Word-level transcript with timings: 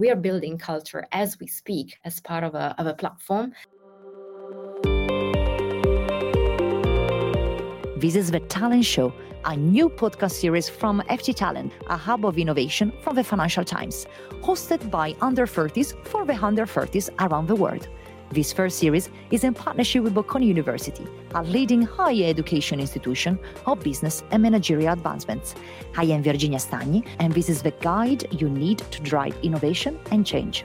We 0.00 0.08
are 0.08 0.16
building 0.16 0.56
culture 0.56 1.06
as 1.12 1.38
we 1.38 1.46
speak 1.46 1.98
as 2.06 2.20
part 2.20 2.42
of 2.42 2.54
a, 2.54 2.74
of 2.78 2.86
a 2.86 2.94
platform. 2.94 3.52
This 7.98 8.16
is 8.16 8.30
The 8.30 8.40
Talent 8.48 8.86
Show, 8.86 9.12
a 9.44 9.54
new 9.54 9.90
podcast 9.90 10.32
series 10.32 10.70
from 10.70 11.02
FT 11.10 11.36
Talent, 11.36 11.74
a 11.90 11.98
hub 11.98 12.24
of 12.24 12.38
innovation 12.38 12.94
from 13.02 13.14
the 13.14 13.22
Financial 13.22 13.62
Times, 13.62 14.06
hosted 14.40 14.90
by 14.90 15.14
under 15.20 15.46
30s 15.46 15.92
for 16.06 16.24
the 16.24 16.32
under 16.42 16.64
30s 16.64 17.10
around 17.20 17.46
the 17.46 17.56
world. 17.56 17.86
This 18.32 18.52
first 18.52 18.78
series 18.78 19.10
is 19.32 19.42
in 19.42 19.54
partnership 19.54 20.04
with 20.04 20.14
Bocconi 20.14 20.46
University, 20.46 21.04
a 21.34 21.42
leading 21.42 21.82
higher 21.82 22.26
education 22.26 22.78
institution 22.78 23.40
of 23.66 23.80
business 23.80 24.22
and 24.30 24.40
managerial 24.40 24.92
advancements. 24.92 25.56
I 25.96 26.04
am 26.04 26.22
Virginia 26.22 26.60
Stagni, 26.60 27.04
and 27.18 27.34
this 27.34 27.48
is 27.48 27.60
the 27.60 27.72
guide 27.72 28.32
you 28.40 28.48
need 28.48 28.78
to 28.78 29.02
drive 29.02 29.36
innovation 29.42 29.98
and 30.12 30.24
change. 30.24 30.64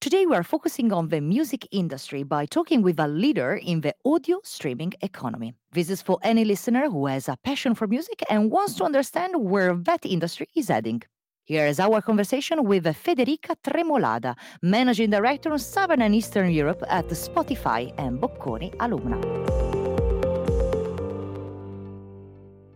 Today, 0.00 0.26
we 0.26 0.34
are 0.34 0.42
focusing 0.42 0.92
on 0.92 1.08
the 1.08 1.20
music 1.20 1.68
industry 1.70 2.24
by 2.24 2.46
talking 2.46 2.82
with 2.82 2.98
a 2.98 3.06
leader 3.06 3.54
in 3.54 3.82
the 3.82 3.94
audio 4.04 4.40
streaming 4.42 4.94
economy. 5.00 5.54
This 5.70 5.90
is 5.90 6.02
for 6.02 6.18
any 6.22 6.44
listener 6.44 6.90
who 6.90 7.06
has 7.06 7.28
a 7.28 7.36
passion 7.44 7.76
for 7.76 7.86
music 7.86 8.24
and 8.30 8.50
wants 8.50 8.74
to 8.74 8.84
understand 8.84 9.34
where 9.36 9.76
that 9.76 10.04
industry 10.04 10.48
is 10.56 10.68
heading. 10.68 11.02
Here 11.46 11.68
is 11.68 11.78
our 11.78 12.02
conversation 12.02 12.64
with 12.64 12.86
Federica 12.86 13.54
Tremolada, 13.62 14.34
Managing 14.62 15.10
Director 15.10 15.52
of 15.52 15.60
Southern 15.60 16.02
and 16.02 16.12
Eastern 16.12 16.50
Europe 16.50 16.82
at 16.88 17.06
Spotify 17.10 17.94
and 17.98 18.20
Bocconi 18.20 18.74
Alumna. 18.78 19.22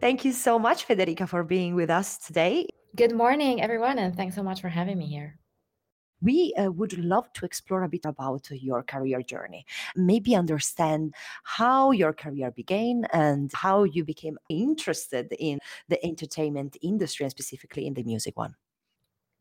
Thank 0.01 0.25
you 0.25 0.31
so 0.31 0.57
much, 0.57 0.87
Federica, 0.87 1.29
for 1.29 1.43
being 1.43 1.75
with 1.75 1.91
us 1.91 2.17
today. 2.17 2.69
Good 2.95 3.13
morning, 3.13 3.61
everyone, 3.61 3.99
and 3.99 4.15
thanks 4.15 4.37
so 4.37 4.43
much 4.45 4.61
for 4.61 4.69
having 4.69 4.99
me 4.99 5.07
here. 5.09 5.40
We 6.23 6.55
uh, 6.59 6.71
would 6.71 6.99
love 6.99 7.33
to 7.35 7.45
explore 7.45 7.83
a 7.83 7.89
bit 7.89 8.05
about 8.05 8.51
your 8.51 8.83
career 8.83 9.23
journey, 9.23 9.65
maybe 9.97 10.35
understand 10.35 11.15
how 11.45 11.93
your 11.93 12.13
career 12.13 12.51
began 12.51 13.07
and 13.13 13.51
how 13.55 13.85
you 13.85 14.05
became 14.05 14.39
interested 14.49 15.35
in 15.39 15.59
the 15.89 16.05
entertainment 16.05 16.77
industry 16.83 17.25
and 17.25 17.31
specifically 17.31 17.87
in 17.87 17.95
the 17.95 18.03
music 18.03 18.37
one. 18.39 18.55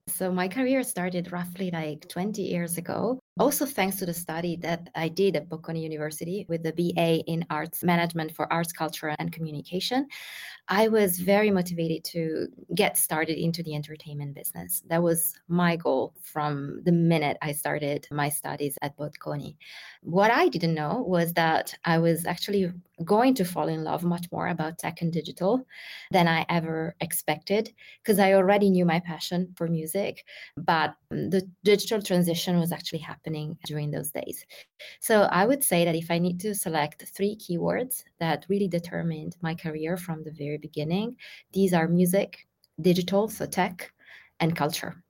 So, 0.08 0.31
my 0.31 0.47
career 0.47 0.81
started 0.83 1.31
roughly 1.31 1.69
like 1.71 2.08
20 2.09 2.41
years 2.41 2.77
ago 2.77 3.19
also, 3.40 3.66
thanks 3.66 3.95
to 3.98 4.06
the 4.06 4.14
study 4.14 4.58
that 4.58 4.90
I 4.95 5.08
did 5.08 5.36
at 5.36 5.48
Bocconi 5.48 5.82
University 5.82 6.45
with 6.50 6.64
the 6.64 6.73
BA 6.73 7.23
in 7.26 7.45
Arts 7.50 7.84
Management 7.84 8.36
for 8.36 8.52
Arts, 8.52 8.73
Culture, 8.73 9.16
and 9.18 9.32
Communication, 9.32 10.08
I 10.68 10.88
was 10.88 11.20
very 11.20 11.50
motivated 11.50 12.04
to 12.06 12.48
get 12.76 12.98
started 12.98 13.42
into 13.42 13.64
the 13.64 13.76
entertainment 13.76 14.36
business. 14.36 14.84
That 14.88 15.02
was 15.02 15.34
my 15.48 15.76
goal 15.76 16.14
from 16.22 16.82
the 16.84 16.92
minute 16.92 17.38
I 17.42 17.54
started 17.54 18.08
my 18.12 18.30
studies 18.30 18.78
at 18.84 18.95
Bocconi. 18.98 19.56
What 20.02 20.30
I 20.30 20.48
didn't 20.48 20.76
know 20.76 21.04
was 21.08 21.34
that 21.34 21.73
I 21.86 21.98
was 21.98 22.26
actually 22.26 22.72
going 23.04 23.34
to 23.36 23.45
fall 23.45 23.67
in 23.67 23.84
love 23.84 24.04
much 24.04 24.28
more 24.32 24.50
about 24.50 24.78
tech 24.78 25.02
and 25.02 25.12
digital 25.12 25.66
than 26.12 26.28
I 26.28 26.45
ever 26.50 26.95
expected 27.00 27.73
because 28.04 28.20
I 28.20 28.34
already 28.34 28.70
knew 28.70 28.86
my 28.86 29.00
passion 29.00 29.54
for 29.56 29.67
music, 29.67 30.26
but 30.58 30.95
mm, 31.12 31.32
the 31.32 31.50
digital 31.64 32.02
transition 32.02 32.60
was 32.60 32.72
actually 32.72 33.00
happening 33.00 33.28
happening 33.30 33.58
during 33.66 33.91
those 33.91 34.11
days. 34.11 34.45
So 34.99 35.23
I 35.31 35.45
would 35.45 35.63
say 35.63 35.85
that 35.85 35.95
if 35.95 36.11
I 36.11 36.19
need 36.19 36.39
to 36.41 36.53
select 36.55 37.05
three 37.16 37.38
keywords 37.38 38.03
that 38.19 38.45
really 38.49 38.67
determined 38.67 39.36
my 39.41 39.55
career 39.55 39.97
from 39.97 40.23
the 40.23 40.31
very 40.31 40.58
beginning, 40.58 41.16
these 41.53 41.73
are 41.73 41.88
music, 41.88 42.47
digital, 42.81 43.27
so 43.27 43.45
tech, 43.45 43.91
and 44.39 44.55
culture. 44.55 45.03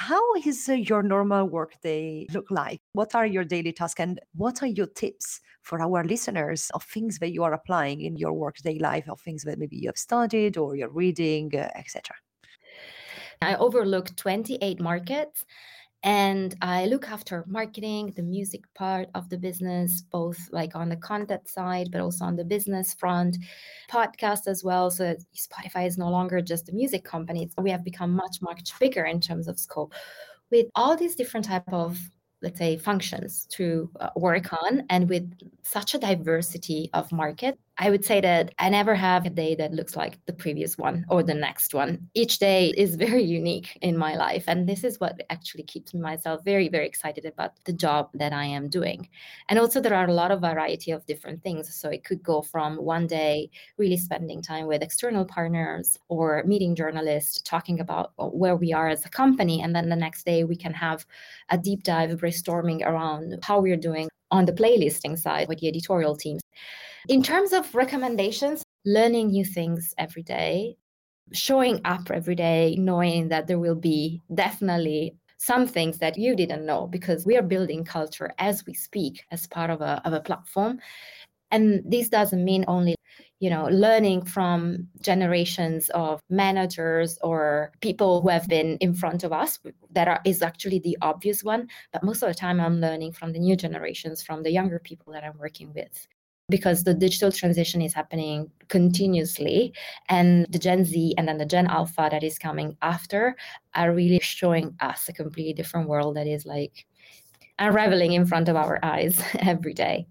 How 0.00 0.22
is 0.46 0.68
uh, 0.68 0.74
your 0.74 1.02
normal 1.02 1.48
workday 1.48 2.26
look 2.32 2.50
like? 2.50 2.80
What 2.92 3.14
are 3.16 3.26
your 3.26 3.44
daily 3.44 3.72
tasks 3.72 4.00
and 4.00 4.20
what 4.36 4.62
are 4.62 4.68
your 4.68 4.86
tips 4.86 5.40
for 5.62 5.80
our 5.82 6.04
listeners 6.04 6.70
of 6.72 6.84
things 6.84 7.18
that 7.18 7.32
you 7.32 7.42
are 7.42 7.52
applying 7.52 8.02
in 8.02 8.16
your 8.16 8.32
workday 8.32 8.78
life, 8.78 9.08
of 9.08 9.20
things 9.20 9.42
that 9.42 9.58
maybe 9.58 9.76
you 9.76 9.88
have 9.88 9.98
studied 9.98 10.56
or 10.56 10.76
you're 10.76 10.94
reading, 10.94 11.50
uh, 11.52 11.68
etc.? 11.74 12.14
I 13.42 13.56
overlook 13.56 14.14
28 14.16 14.80
markets 14.80 15.44
and 16.04 16.54
i 16.62 16.86
look 16.86 17.08
after 17.08 17.44
marketing 17.48 18.12
the 18.14 18.22
music 18.22 18.62
part 18.74 19.08
of 19.14 19.28
the 19.30 19.36
business 19.36 20.02
both 20.12 20.38
like 20.52 20.76
on 20.76 20.88
the 20.88 20.96
content 20.96 21.48
side 21.48 21.88
but 21.90 22.00
also 22.00 22.24
on 22.24 22.36
the 22.36 22.44
business 22.44 22.94
front 22.94 23.36
podcast 23.90 24.46
as 24.46 24.62
well. 24.62 24.90
So 24.90 25.16
spotify 25.34 25.86
is 25.86 25.98
no 25.98 26.08
longer 26.08 26.40
just 26.40 26.68
a 26.68 26.72
music 26.72 27.04
company. 27.04 27.50
We 27.58 27.70
have 27.70 27.84
become 27.84 28.12
much 28.12 28.38
much 28.40 28.78
bigger 28.78 29.04
in 29.04 29.20
terms 29.20 29.48
of 29.48 29.58
scope 29.58 29.94
with 30.50 30.66
all 30.74 30.96
these 30.96 31.16
different 31.16 31.46
type 31.46 31.72
of 31.72 31.98
let's 32.40 32.58
say 32.58 32.76
functions 32.76 33.46
to 33.50 33.90
uh, 33.98 34.10
work 34.14 34.52
on 34.52 34.84
and 34.90 35.08
with 35.08 35.28
such 35.62 35.94
a 35.94 35.98
diversity 35.98 36.88
of 36.92 37.10
market 37.10 37.58
I 37.80 37.90
would 37.90 38.04
say 38.04 38.20
that 38.20 38.52
I 38.58 38.70
never 38.70 38.96
have 38.96 39.24
a 39.24 39.30
day 39.30 39.54
that 39.54 39.72
looks 39.72 39.94
like 39.94 40.18
the 40.26 40.32
previous 40.32 40.76
one 40.76 41.06
or 41.08 41.22
the 41.22 41.34
next 41.34 41.74
one. 41.74 42.08
Each 42.12 42.40
day 42.40 42.74
is 42.76 42.96
very 43.06 43.22
unique 43.22 43.78
in 43.82 43.96
my 43.96 44.16
life. 44.16 44.44
And 44.48 44.68
this 44.68 44.82
is 44.82 44.98
what 44.98 45.22
actually 45.30 45.62
keeps 45.62 45.94
myself 45.94 46.44
very, 46.44 46.68
very 46.68 46.86
excited 46.86 47.24
about 47.24 47.52
the 47.64 47.72
job 47.72 48.10
that 48.14 48.32
I 48.32 48.44
am 48.44 48.68
doing. 48.68 49.08
And 49.48 49.60
also, 49.60 49.80
there 49.80 49.94
are 49.94 50.08
a 50.08 50.12
lot 50.12 50.32
of 50.32 50.40
variety 50.40 50.90
of 50.90 51.06
different 51.06 51.42
things. 51.44 51.72
So 51.72 51.88
it 51.88 52.04
could 52.04 52.20
go 52.20 52.42
from 52.42 52.78
one 52.78 53.06
day 53.06 53.48
really 53.76 53.96
spending 53.96 54.42
time 54.42 54.66
with 54.66 54.82
external 54.82 55.24
partners 55.24 55.96
or 56.08 56.42
meeting 56.46 56.74
journalists, 56.74 57.40
talking 57.42 57.78
about 57.78 58.12
where 58.18 58.56
we 58.56 58.72
are 58.72 58.88
as 58.88 59.06
a 59.06 59.08
company. 59.08 59.62
And 59.62 59.74
then 59.74 59.88
the 59.88 59.96
next 59.96 60.26
day, 60.26 60.42
we 60.42 60.56
can 60.56 60.74
have 60.74 61.06
a 61.50 61.56
deep 61.56 61.84
dive 61.84 62.10
brainstorming 62.10 62.84
around 62.84 63.38
how 63.44 63.60
we're 63.60 63.76
doing 63.76 64.08
on 64.32 64.46
the 64.46 64.52
playlisting 64.52 65.16
side 65.16 65.46
with 65.48 65.60
the 65.60 65.68
editorial 65.68 66.16
teams. 66.16 66.42
In 67.08 67.22
terms 67.22 67.52
of 67.52 67.74
recommendations, 67.74 68.62
learning 68.84 69.28
new 69.28 69.44
things 69.44 69.94
every 69.98 70.22
day, 70.22 70.76
showing 71.32 71.80
up 71.84 72.10
every 72.10 72.34
day, 72.34 72.76
knowing 72.78 73.28
that 73.28 73.46
there 73.46 73.58
will 73.58 73.76
be 73.76 74.20
definitely 74.34 75.14
some 75.38 75.66
things 75.66 75.98
that 75.98 76.18
you 76.18 76.34
didn't 76.34 76.66
know 76.66 76.86
because 76.88 77.24
we 77.24 77.36
are 77.36 77.42
building 77.42 77.84
culture 77.84 78.32
as 78.38 78.66
we 78.66 78.74
speak 78.74 79.24
as 79.30 79.46
part 79.46 79.70
of 79.70 79.80
a, 79.80 80.02
of 80.04 80.12
a 80.12 80.20
platform. 80.20 80.80
And 81.50 81.82
this 81.86 82.08
doesn't 82.08 82.44
mean 82.44 82.64
only 82.66 82.96
you 83.40 83.48
know 83.48 83.66
learning 83.66 84.24
from 84.24 84.88
generations 85.00 85.90
of 85.90 86.20
managers 86.28 87.18
or 87.22 87.72
people 87.80 88.20
who 88.20 88.28
have 88.28 88.48
been 88.48 88.76
in 88.78 88.94
front 88.94 89.22
of 89.24 89.32
us 89.32 89.58
that 89.92 90.08
are, 90.08 90.20
is 90.24 90.42
actually 90.42 90.80
the 90.80 90.96
obvious 91.02 91.44
one 91.44 91.68
but 91.92 92.02
most 92.02 92.22
of 92.22 92.28
the 92.28 92.34
time 92.34 92.60
i'm 92.60 92.80
learning 92.80 93.12
from 93.12 93.32
the 93.32 93.38
new 93.38 93.56
generations 93.56 94.22
from 94.22 94.42
the 94.42 94.50
younger 94.50 94.78
people 94.80 95.12
that 95.12 95.24
i'm 95.24 95.38
working 95.38 95.72
with 95.72 96.08
because 96.48 96.84
the 96.84 96.94
digital 96.94 97.30
transition 97.30 97.82
is 97.82 97.92
happening 97.92 98.50
continuously 98.68 99.72
and 100.08 100.46
the 100.50 100.58
gen 100.58 100.84
z 100.84 101.14
and 101.18 101.28
then 101.28 101.38
the 101.38 101.46
gen 101.46 101.66
alpha 101.66 102.08
that 102.10 102.22
is 102.22 102.38
coming 102.38 102.76
after 102.82 103.36
are 103.74 103.94
really 103.94 104.18
showing 104.20 104.74
us 104.80 105.08
a 105.08 105.12
completely 105.12 105.52
different 105.52 105.88
world 105.88 106.16
that 106.16 106.26
is 106.26 106.46
like 106.46 106.86
unraveling 107.58 108.12
in 108.12 108.26
front 108.26 108.48
of 108.48 108.56
our 108.56 108.78
eyes 108.82 109.22
every 109.40 109.74
day. 109.74 110.06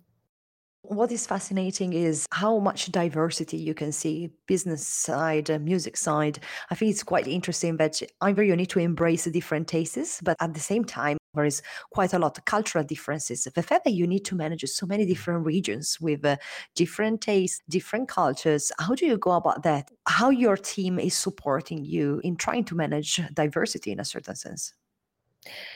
What 0.81 1.11
is 1.11 1.27
fascinating 1.27 1.91
is 1.91 2.25
how 2.31 2.59
much 2.59 2.91
diversity 2.93 3.57
you 3.57 3.73
can 3.73 3.91
see 3.91 4.29
business 4.47 4.87
side 4.87 5.49
music 5.61 5.97
side. 5.97 6.39
I 6.69 6.75
think 6.75 6.91
it's 6.91 7.03
quite 7.03 7.27
interesting 7.27 7.75
that 7.77 8.01
either 8.21 8.41
you 8.41 8.55
need 8.55 8.69
to 8.69 8.79
embrace 8.79 9.25
the 9.25 9.31
different 9.31 9.67
tastes 9.67 10.21
but 10.23 10.37
at 10.39 10.53
the 10.53 10.61
same 10.61 10.85
time 10.85 11.16
there 11.37 11.45
is 11.45 11.61
quite 11.91 12.13
a 12.13 12.19
lot 12.19 12.37
of 12.37 12.45
cultural 12.45 12.83
differences. 12.83 13.45
The 13.45 13.63
fact 13.63 13.83
that 13.85 13.93
you 13.93 14.07
need 14.07 14.25
to 14.25 14.35
manage 14.35 14.63
so 14.63 14.85
many 14.85 15.05
different 15.05 15.45
regions 15.45 15.99
with 16.01 16.25
uh, 16.25 16.37
different 16.75 17.21
tastes 17.21 17.61
different 17.69 18.07
cultures 18.09 18.71
how 18.79 18.95
do 18.95 19.05
you 19.05 19.17
go 19.17 19.31
about 19.31 19.63
that? 19.63 19.91
How 20.07 20.29
your 20.29 20.57
team 20.57 20.99
is 20.99 21.15
supporting 21.15 21.83
you 21.83 22.21
in 22.23 22.35
trying 22.35 22.65
to 22.65 22.75
manage 22.75 23.21
diversity 23.33 23.91
in 23.91 23.99
a 23.99 24.05
certain 24.05 24.35
sense? 24.35 24.73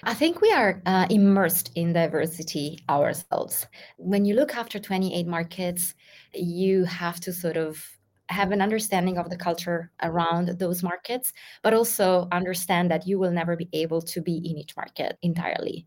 I 0.04 0.14
think 0.14 0.42
we 0.42 0.52
are 0.52 0.82
uh, 0.86 1.08
immersed 1.10 1.72
in 1.76 1.94
diversity 1.94 2.80
ourselves. 2.90 3.68
When 3.98 4.26
you 4.26 4.36
look 4.36 4.56
after 4.56 4.80
28 4.80 5.28
markets, 5.28 5.94
you 6.34 6.84
have 6.86 7.20
to 7.22 7.32
sort 7.32 7.58
of 7.58 7.86
have 8.32 8.52
an 8.52 8.62
understanding 8.62 9.18
of 9.18 9.30
the 9.30 9.38
culture 9.38 9.92
around 10.02 10.48
mm-hmm. 10.48 10.58
those 10.58 10.84
markets, 10.84 11.34
but 11.62 11.74
also 11.74 12.28
understand 12.32 12.90
that 12.92 13.06
you 13.08 13.20
will 13.20 13.32
never 13.32 13.56
be 13.56 13.70
able 13.74 14.02
to 14.02 14.22
be 14.22 14.38
in 14.38 14.58
each 14.58 14.76
market 14.76 15.18
entirely. 15.22 15.86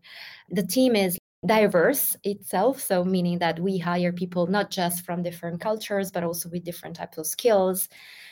The 0.49 0.65
team 0.65 0.95
is 0.95 1.17
diverse 1.45 2.17
itself 2.23 2.81
so 2.81 3.03
meaning 3.03 3.39
that 3.39 3.59
we 3.59 3.77
hire 3.77 4.11
people 4.11 4.47
not 4.47 4.71
just 4.71 5.05
from 5.05 5.21
different 5.21 5.61
cultures 5.61 6.11
but 6.11 6.23
also 6.23 6.49
with 6.49 6.63
different 6.63 6.95
types 6.95 7.17
of 7.17 7.27
skills. 7.27 7.89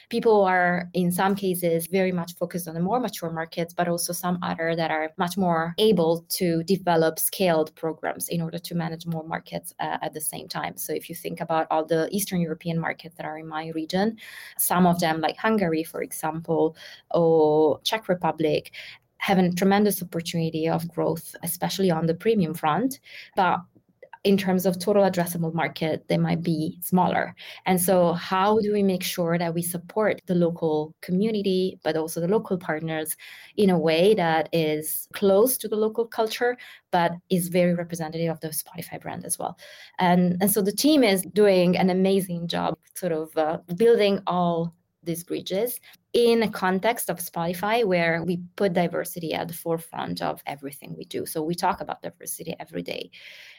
People 0.09 0.43
are 0.43 0.89
in 0.93 1.11
some 1.11 1.33
cases 1.33 1.87
very 1.87 2.11
much 2.11 2.35
focused 2.35 2.67
on 2.67 2.75
the 2.75 2.79
more 2.79 2.99
mature 2.99 3.31
markets 3.31 3.73
but 3.73 3.87
also 3.87 4.13
some 4.13 4.37
other 4.43 4.75
that 4.75 4.91
are 4.91 5.11
much 5.17 5.37
more 5.37 5.73
able 5.77 6.25
to 6.29 6.63
develop 6.63 7.19
scaled 7.19 7.73
programs 7.75 8.29
in 8.29 8.41
order 8.41 8.59
to 8.59 8.75
manage 8.75 9.05
more 9.05 9.23
markets 9.23 9.73
uh, 9.79 9.97
at 10.01 10.13
the 10.13 10.21
same 10.21 10.47
time. 10.47 10.77
So 10.77 10.93
if 10.93 11.09
you 11.09 11.15
think 11.15 11.41
about 11.41 11.67
all 11.71 11.85
the 11.85 12.07
eastern 12.11 12.41
european 12.41 12.79
markets 12.79 13.15
that 13.17 13.25
are 13.25 13.37
in 13.37 13.47
my 13.47 13.69
region 13.69 14.17
some 14.57 14.85
of 14.85 14.99
them 14.99 15.21
like 15.21 15.37
hungary 15.37 15.83
for 15.83 16.01
example 16.01 16.75
or 17.11 17.79
czech 17.83 18.07
republic 18.07 18.71
have 19.23 19.37
a 19.37 19.49
tremendous 19.51 20.03
opportunity 20.03 20.67
of 20.67 20.85
growth, 20.89 21.33
especially 21.43 21.89
on 21.89 22.07
the 22.07 22.13
premium 22.13 22.53
front. 22.53 22.99
But 23.37 23.59
in 24.25 24.35
terms 24.37 24.65
of 24.65 24.77
total 24.79 25.03
addressable 25.03 25.53
market, 25.53 26.05
they 26.09 26.17
might 26.17 26.41
be 26.41 26.77
smaller. 26.81 27.33
And 27.65 27.81
so, 27.81 28.11
how 28.13 28.59
do 28.59 28.73
we 28.73 28.83
make 28.83 29.01
sure 29.01 29.37
that 29.37 29.53
we 29.53 29.61
support 29.61 30.21
the 30.25 30.35
local 30.35 30.93
community, 30.99 31.79
but 31.83 31.95
also 31.95 32.19
the 32.19 32.27
local 32.27 32.57
partners 32.57 33.15
in 33.55 33.69
a 33.69 33.79
way 33.79 34.13
that 34.15 34.49
is 34.51 35.07
close 35.13 35.57
to 35.59 35.69
the 35.69 35.77
local 35.77 36.05
culture, 36.05 36.57
but 36.91 37.13
is 37.29 37.47
very 37.47 37.73
representative 37.73 38.29
of 38.29 38.41
the 38.41 38.49
Spotify 38.49 38.99
brand 39.01 39.23
as 39.25 39.39
well? 39.39 39.57
And, 39.99 40.37
and 40.41 40.51
so, 40.51 40.61
the 40.61 40.73
team 40.73 41.01
is 41.01 41.23
doing 41.33 41.77
an 41.77 41.89
amazing 41.89 42.49
job 42.49 42.77
sort 42.95 43.13
of 43.13 43.37
uh, 43.37 43.59
building 43.77 44.19
all 44.27 44.73
these 45.03 45.23
bridges 45.23 45.79
in 46.13 46.43
a 46.43 46.49
context 46.49 47.09
of 47.09 47.17
Spotify 47.17 47.83
where 47.83 48.23
we 48.23 48.41
put 48.55 48.73
diversity 48.73 49.33
at 49.33 49.47
the 49.47 49.53
forefront 49.53 50.21
of 50.21 50.41
everything 50.45 50.95
we 50.95 51.05
do. 51.05 51.25
So 51.25 51.41
we 51.41 51.55
talk 51.55 51.81
about 51.81 52.03
diversity 52.03 52.55
every 52.59 52.83
day. 52.83 53.09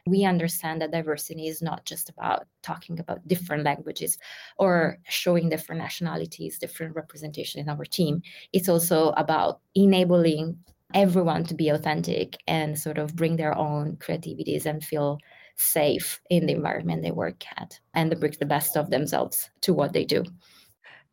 We 0.06 0.24
understand 0.24 0.80
that 0.80 0.92
diversity 0.92 1.48
is 1.48 1.60
not 1.60 1.84
just 1.84 2.08
about 2.08 2.46
talking 2.62 3.00
about 3.00 3.26
different 3.26 3.64
languages 3.64 4.18
or 4.56 4.98
showing 5.08 5.48
different 5.48 5.80
nationalities, 5.80 6.58
different 6.58 6.94
representation 6.94 7.60
in 7.60 7.68
our 7.68 7.84
team. 7.84 8.22
It's 8.52 8.68
also 8.68 9.10
about 9.10 9.60
enabling 9.74 10.58
everyone 10.94 11.44
to 11.44 11.54
be 11.54 11.68
authentic 11.68 12.36
and 12.46 12.78
sort 12.78 12.98
of 12.98 13.16
bring 13.16 13.36
their 13.36 13.56
own 13.58 13.96
creativities 13.96 14.64
and 14.64 14.84
feel 14.84 15.18
safe 15.56 16.20
in 16.30 16.46
the 16.46 16.52
environment 16.52 17.02
they 17.02 17.10
work 17.10 17.44
at 17.56 17.78
and 17.94 18.18
bring 18.20 18.34
the 18.38 18.46
best 18.46 18.76
of 18.76 18.90
themselves 18.90 19.50
to 19.60 19.74
what 19.74 19.92
they 19.92 20.04
do. 20.04 20.24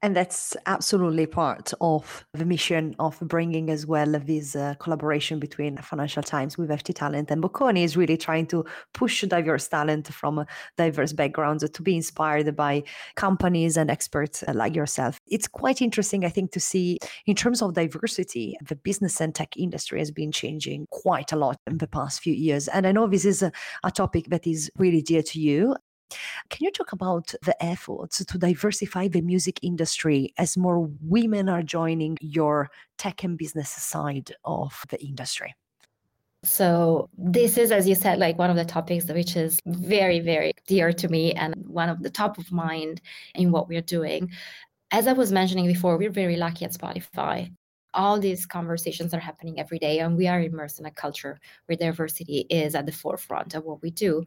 And 0.03 0.15
that's 0.15 0.57
absolutely 0.65 1.27
part 1.27 1.74
of 1.80 2.25
the 2.33 2.44
mission 2.44 2.95
of 2.98 3.19
bringing 3.19 3.69
as 3.69 3.86
well 3.86 4.07
this 4.07 4.56
uh, 4.56 4.74
collaboration 4.80 5.39
between 5.39 5.77
Financial 5.77 6.24
Times 6.24 6.57
with 6.57 6.71
FT 6.71 6.95
Talent 6.95 7.30
and 7.30 7.44
Bocconi 7.44 7.83
is 7.83 7.95
really 7.95 8.18
trying 8.18 8.48
to 8.48 8.65
push 8.95 9.21
diverse 9.21 9.68
talent 9.68 10.07
from 10.07 10.44
diverse 10.75 11.13
backgrounds 11.13 11.69
to 11.69 11.81
be 11.83 11.95
inspired 11.95 12.56
by 12.56 12.81
companies 13.15 13.77
and 13.77 13.92
experts 13.92 14.44
uh, 14.48 14.53
like 14.56 14.75
yourself. 14.75 15.19
It's 15.27 15.48
quite 15.48 15.83
interesting, 15.83 16.25
I 16.25 16.30
think, 16.30 16.51
to 16.54 16.59
see 16.59 16.97
in 17.27 17.36
terms 17.36 17.62
of 17.62 17.75
diversity, 17.75 18.57
the 18.68 18.77
business 18.77 19.21
and 19.21 19.36
tech 19.36 19.56
industry 19.56 20.00
has 20.00 20.09
been 20.09 20.31
changing 20.31 20.88
quite 20.89 21.31
a 21.31 21.36
lot 21.36 21.57
in 21.68 21.77
the 21.77 21.88
past 21.88 22.21
few 22.21 22.33
years. 22.33 22.68
And 22.68 22.88
I 22.88 22.92
know 22.92 23.06
this 23.06 23.25
is 23.25 23.44
a, 23.44 23.51
a 23.83 23.92
topic 23.92 24.30
that 24.30 24.47
is 24.47 24.71
really 24.80 25.04
dear 25.04 25.21
to 25.21 25.39
you. 25.39 25.75
Can 26.50 26.66
you 26.66 26.72
talk 26.72 26.92
about 26.92 27.34
the 27.44 27.56
efforts 27.63 28.24
to 28.24 28.38
diversify 28.38 29.08
the 29.08 29.22
music 29.22 29.60
industry 29.62 30.34
as 30.38 30.58
more 30.58 30.90
women 31.02 31.50
are 31.50 31.63
joining 31.63 32.18
your 32.22 32.69
tech 32.98 33.24
and 33.24 33.38
business 33.38 33.69
side 33.69 34.31
of 34.46 34.84
the 34.90 35.02
industry? 35.04 35.56
So, 36.44 37.10
this 37.18 37.58
is, 37.58 37.72
as 37.72 37.88
you 37.88 37.94
said, 37.94 38.18
like 38.18 38.40
one 38.40 38.50
of 38.50 38.56
the 38.56 38.66
topics 38.66 39.06
which 39.06 39.36
is 39.36 39.60
very, 39.68 40.19
very 40.19 40.54
dear 40.66 40.92
to 40.92 41.08
me 41.08 41.34
and 41.34 41.54
one 41.68 41.88
of 41.88 42.02
the 42.02 42.10
top 42.10 42.40
of 42.40 42.52
mind 42.52 43.00
in 43.36 43.52
what 43.52 43.68
we're 43.68 43.81
doing. 43.81 44.31
As 44.90 45.07
I 45.07 45.14
was 45.14 45.31
mentioning 45.31 45.68
before, 45.68 45.98
we're 45.98 46.10
very 46.10 46.38
lucky 46.38 46.66
at 46.66 46.74
Spotify 46.74 47.52
all 47.94 48.19
these 48.19 48.46
conversations 48.46 49.14
are 49.14 49.19
happening 49.19 49.60
every 49.60 49.80
day 49.80 50.00
and 50.00 50.18
we 50.18 50.28
are 50.28 50.42
immersed 50.42 50.80
in 50.80 50.86
a 50.86 50.92
culture 50.92 51.40
where 51.66 51.75
diversity 51.75 52.46
is 52.50 52.75
at 52.75 52.86
the 52.86 52.92
forefront 52.92 53.54
of 53.54 53.64
what 53.64 53.81
we 53.81 53.92
do 53.92 54.24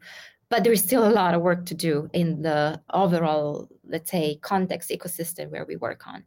but 0.49 0.63
there 0.63 0.73
is 0.73 0.83
still 0.83 1.07
a 1.07 1.09
lot 1.11 1.33
of 1.33 1.41
work 1.41 1.65
to 1.65 1.73
do 1.73 2.09
in 2.13 2.41
the 2.41 2.81
overall 2.93 3.67
let's 3.87 4.09
say 4.09 4.39
context 4.41 4.89
ecosystem 4.89 5.51
where 5.51 5.65
we 5.65 5.75
work 5.75 6.07
on. 6.07 6.23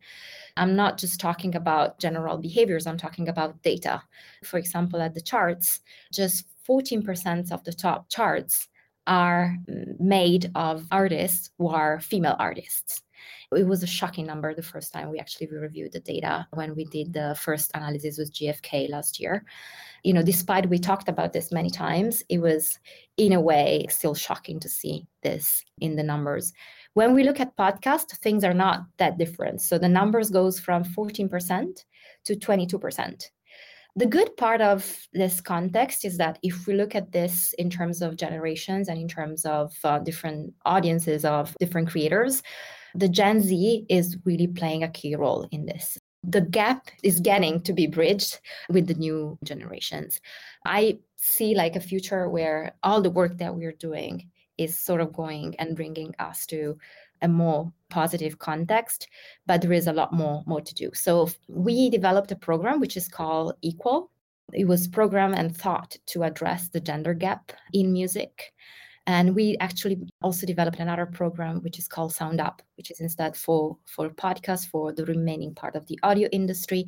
I'm 0.56 0.76
not 0.76 0.96
just 0.96 1.20
talking 1.20 1.54
about 1.56 1.98
general 1.98 2.38
behaviors 2.38 2.86
i'm 2.86 2.98
talking 2.98 3.28
about 3.28 3.62
data. 3.62 4.02
For 4.44 4.58
example 4.58 5.00
at 5.00 5.14
the 5.14 5.20
charts 5.20 5.80
just 6.12 6.46
14% 6.68 7.50
of 7.50 7.64
the 7.64 7.72
top 7.72 8.10
charts 8.10 8.68
are 9.06 9.56
made 9.98 10.50
of 10.54 10.86
artists 10.92 11.50
who 11.56 11.68
are 11.68 11.98
female 12.00 12.36
artists 12.38 13.02
it 13.52 13.66
was 13.66 13.82
a 13.82 13.86
shocking 13.86 14.26
number 14.26 14.54
the 14.54 14.62
first 14.62 14.92
time 14.92 15.10
we 15.10 15.18
actually 15.18 15.48
reviewed 15.48 15.92
the 15.92 16.00
data 16.00 16.46
when 16.52 16.74
we 16.74 16.84
did 16.84 17.12
the 17.12 17.36
first 17.40 17.70
analysis 17.74 18.18
with 18.18 18.32
GfK 18.32 18.88
last 18.88 19.20
year. 19.20 19.44
You 20.04 20.12
know, 20.12 20.22
despite 20.22 20.68
we 20.68 20.78
talked 20.78 21.08
about 21.08 21.32
this 21.32 21.52
many 21.52 21.70
times, 21.70 22.22
it 22.28 22.38
was 22.38 22.78
in 23.16 23.32
a 23.32 23.40
way 23.40 23.86
still 23.90 24.14
shocking 24.14 24.60
to 24.60 24.68
see 24.68 25.06
this 25.22 25.64
in 25.80 25.96
the 25.96 26.02
numbers. 26.02 26.52
When 26.94 27.14
we 27.14 27.24
look 27.24 27.40
at 27.40 27.56
podcast, 27.56 28.16
things 28.18 28.44
are 28.44 28.54
not 28.54 28.82
that 28.98 29.18
different. 29.18 29.60
So 29.60 29.78
the 29.78 29.88
numbers 29.88 30.30
goes 30.30 30.58
from 30.60 30.84
14% 30.84 31.84
to 32.24 32.34
22%. 32.34 33.30
The 33.96 34.06
good 34.06 34.36
part 34.36 34.60
of 34.60 35.08
this 35.12 35.40
context 35.40 36.04
is 36.04 36.18
that 36.18 36.38
if 36.44 36.68
we 36.68 36.74
look 36.74 36.94
at 36.94 37.10
this 37.10 37.52
in 37.54 37.68
terms 37.68 38.00
of 38.00 38.16
generations 38.16 38.88
and 38.88 38.96
in 38.96 39.08
terms 39.08 39.44
of 39.44 39.74
uh, 39.82 39.98
different 39.98 40.54
audiences 40.64 41.24
of 41.24 41.56
different 41.58 41.88
creators, 41.88 42.42
the 42.94 43.08
Gen 43.08 43.40
Z 43.40 43.86
is 43.88 44.16
really 44.24 44.46
playing 44.46 44.82
a 44.82 44.88
key 44.88 45.14
role 45.14 45.48
in 45.50 45.66
this. 45.66 45.98
The 46.24 46.40
gap 46.40 46.88
is 47.02 47.20
getting 47.20 47.60
to 47.62 47.72
be 47.72 47.86
bridged 47.86 48.40
with 48.68 48.86
the 48.86 48.94
new 48.94 49.38
generations. 49.44 50.20
I 50.66 50.98
see 51.16 51.54
like 51.54 51.76
a 51.76 51.80
future 51.80 52.28
where 52.28 52.72
all 52.82 53.00
the 53.00 53.10
work 53.10 53.38
that 53.38 53.54
we're 53.54 53.72
doing 53.72 54.28
is 54.56 54.78
sort 54.78 55.00
of 55.00 55.12
going 55.12 55.54
and 55.58 55.76
bringing 55.76 56.14
us 56.18 56.46
to 56.46 56.76
a 57.22 57.28
more 57.28 57.72
positive 57.90 58.38
context 58.38 59.08
but 59.46 59.60
there 59.60 59.72
is 59.72 59.86
a 59.86 59.92
lot 59.92 60.12
more 60.12 60.42
more 60.46 60.60
to 60.60 60.74
do 60.74 60.90
so 60.94 61.28
we 61.48 61.90
developed 61.90 62.30
a 62.30 62.36
program 62.36 62.78
which 62.78 62.96
is 62.96 63.08
called 63.08 63.54
equal 63.62 64.10
it 64.52 64.66
was 64.66 64.86
programmed 64.86 65.34
and 65.34 65.56
thought 65.56 65.96
to 66.06 66.22
address 66.22 66.68
the 66.68 66.80
gender 66.80 67.14
gap 67.14 67.52
in 67.72 67.92
music 67.92 68.52
and 69.08 69.34
we 69.34 69.56
actually 69.58 69.98
also 70.20 70.46
developed 70.46 70.80
another 70.80 71.06
program 71.06 71.62
which 71.62 71.78
is 71.78 71.88
called 71.88 72.12
Sound 72.12 72.42
Up, 72.42 72.60
which 72.76 72.90
is 72.90 73.00
instead 73.00 73.34
for 73.34 73.78
for 73.86 74.10
podcasts 74.10 74.68
for 74.68 74.92
the 74.92 75.06
remaining 75.06 75.54
part 75.54 75.76
of 75.76 75.86
the 75.86 75.98
audio 76.02 76.28
industry. 76.30 76.84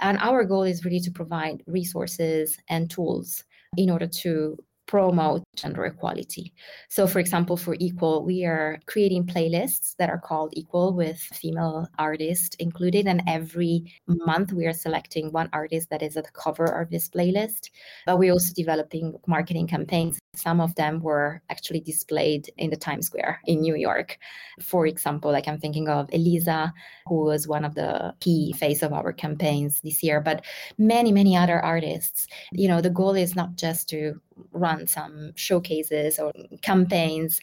And 0.00 0.18
our 0.18 0.44
goal 0.44 0.64
is 0.64 0.84
really 0.84 0.98
to 0.98 1.12
provide 1.12 1.62
resources 1.68 2.58
and 2.68 2.90
tools 2.90 3.44
in 3.76 3.88
order 3.88 4.08
to 4.08 4.58
promote 4.90 5.44
gender 5.54 5.84
equality. 5.84 6.52
So, 6.88 7.06
for 7.06 7.20
example, 7.20 7.56
for 7.56 7.76
Equal, 7.78 8.24
we 8.24 8.44
are 8.44 8.80
creating 8.86 9.24
playlists 9.24 9.94
that 9.98 10.10
are 10.10 10.18
called 10.18 10.52
Equal 10.54 10.94
with 10.94 11.20
female 11.32 11.86
artists 11.96 12.56
included. 12.56 13.06
And 13.06 13.22
every 13.28 13.84
month, 14.08 14.52
we 14.52 14.66
are 14.66 14.72
selecting 14.72 15.30
one 15.30 15.48
artist 15.52 15.90
that 15.90 16.02
is 16.02 16.16
at 16.16 16.24
the 16.24 16.32
cover 16.32 16.64
of 16.64 16.90
this 16.90 17.08
playlist. 17.08 17.70
But 18.04 18.18
we're 18.18 18.32
also 18.32 18.52
developing 18.52 19.14
marketing 19.28 19.68
campaigns. 19.68 20.18
Some 20.34 20.60
of 20.60 20.74
them 20.74 21.00
were 21.00 21.40
actually 21.50 21.80
displayed 21.80 22.50
in 22.56 22.70
the 22.70 22.76
Times 22.76 23.06
Square 23.06 23.40
in 23.46 23.60
New 23.60 23.76
York. 23.76 24.18
For 24.60 24.86
example, 24.88 25.30
like 25.30 25.46
I'm 25.46 25.60
thinking 25.60 25.88
of 25.88 26.08
Elisa, 26.12 26.72
who 27.06 27.24
was 27.26 27.46
one 27.46 27.64
of 27.64 27.76
the 27.76 28.12
key 28.18 28.52
face 28.54 28.82
of 28.82 28.92
our 28.92 29.12
campaigns 29.12 29.80
this 29.82 30.02
year, 30.02 30.20
but 30.20 30.44
many, 30.78 31.12
many 31.12 31.36
other 31.36 31.60
artists. 31.60 32.26
You 32.52 32.66
know, 32.66 32.80
the 32.80 32.90
goal 32.90 33.14
is 33.14 33.36
not 33.36 33.54
just 33.54 33.88
to 33.90 34.20
run 34.52 34.86
some 34.86 35.32
showcases 35.36 36.18
or 36.18 36.32
campaigns 36.62 37.40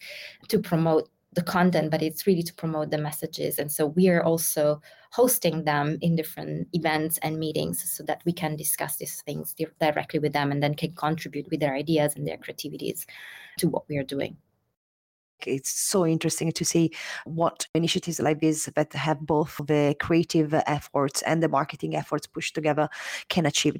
to 0.49 0.59
promote 0.59 1.09
the 1.33 1.43
content, 1.43 1.91
but 1.91 2.01
it's 2.01 2.25
really 2.25 2.41
to 2.41 2.53
promote 2.53 2.89
the 2.89 2.97
messages. 2.97 3.59
And 3.59 3.71
so 3.71 3.85
we 3.85 4.09
are 4.09 4.23
also 4.23 4.81
hosting 5.11 5.65
them 5.65 5.97
in 6.01 6.15
different 6.15 6.67
events 6.73 7.19
and 7.19 7.37
meetings 7.37 7.89
so 7.91 8.03
that 8.03 8.23
we 8.25 8.33
can 8.33 8.55
discuss 8.55 8.97
these 8.97 9.21
things 9.21 9.55
directly 9.79 10.19
with 10.19 10.33
them 10.33 10.51
and 10.51 10.63
then 10.63 10.73
can 10.73 10.93
contribute 10.93 11.47
with 11.51 11.59
their 11.59 11.75
ideas 11.75 12.15
and 12.15 12.27
their 12.27 12.37
creativities 12.37 13.05
to 13.59 13.69
what 13.69 13.87
we 13.87 13.97
are 13.97 14.03
doing. 14.03 14.37
It's 15.45 15.69
so 15.69 16.05
interesting 16.07 16.51
to 16.51 16.65
see 16.65 16.91
what 17.25 17.67
initiatives 17.75 18.19
like 18.19 18.41
this 18.41 18.65
that 18.73 18.91
have 18.93 19.19
both 19.21 19.61
the 19.67 19.95
creative 19.99 20.55
efforts 20.65 21.21
and 21.21 21.43
the 21.43 21.49
marketing 21.49 21.95
efforts 21.95 22.25
pushed 22.25 22.55
together 22.55 22.89
can 23.29 23.45
achieve 23.45 23.77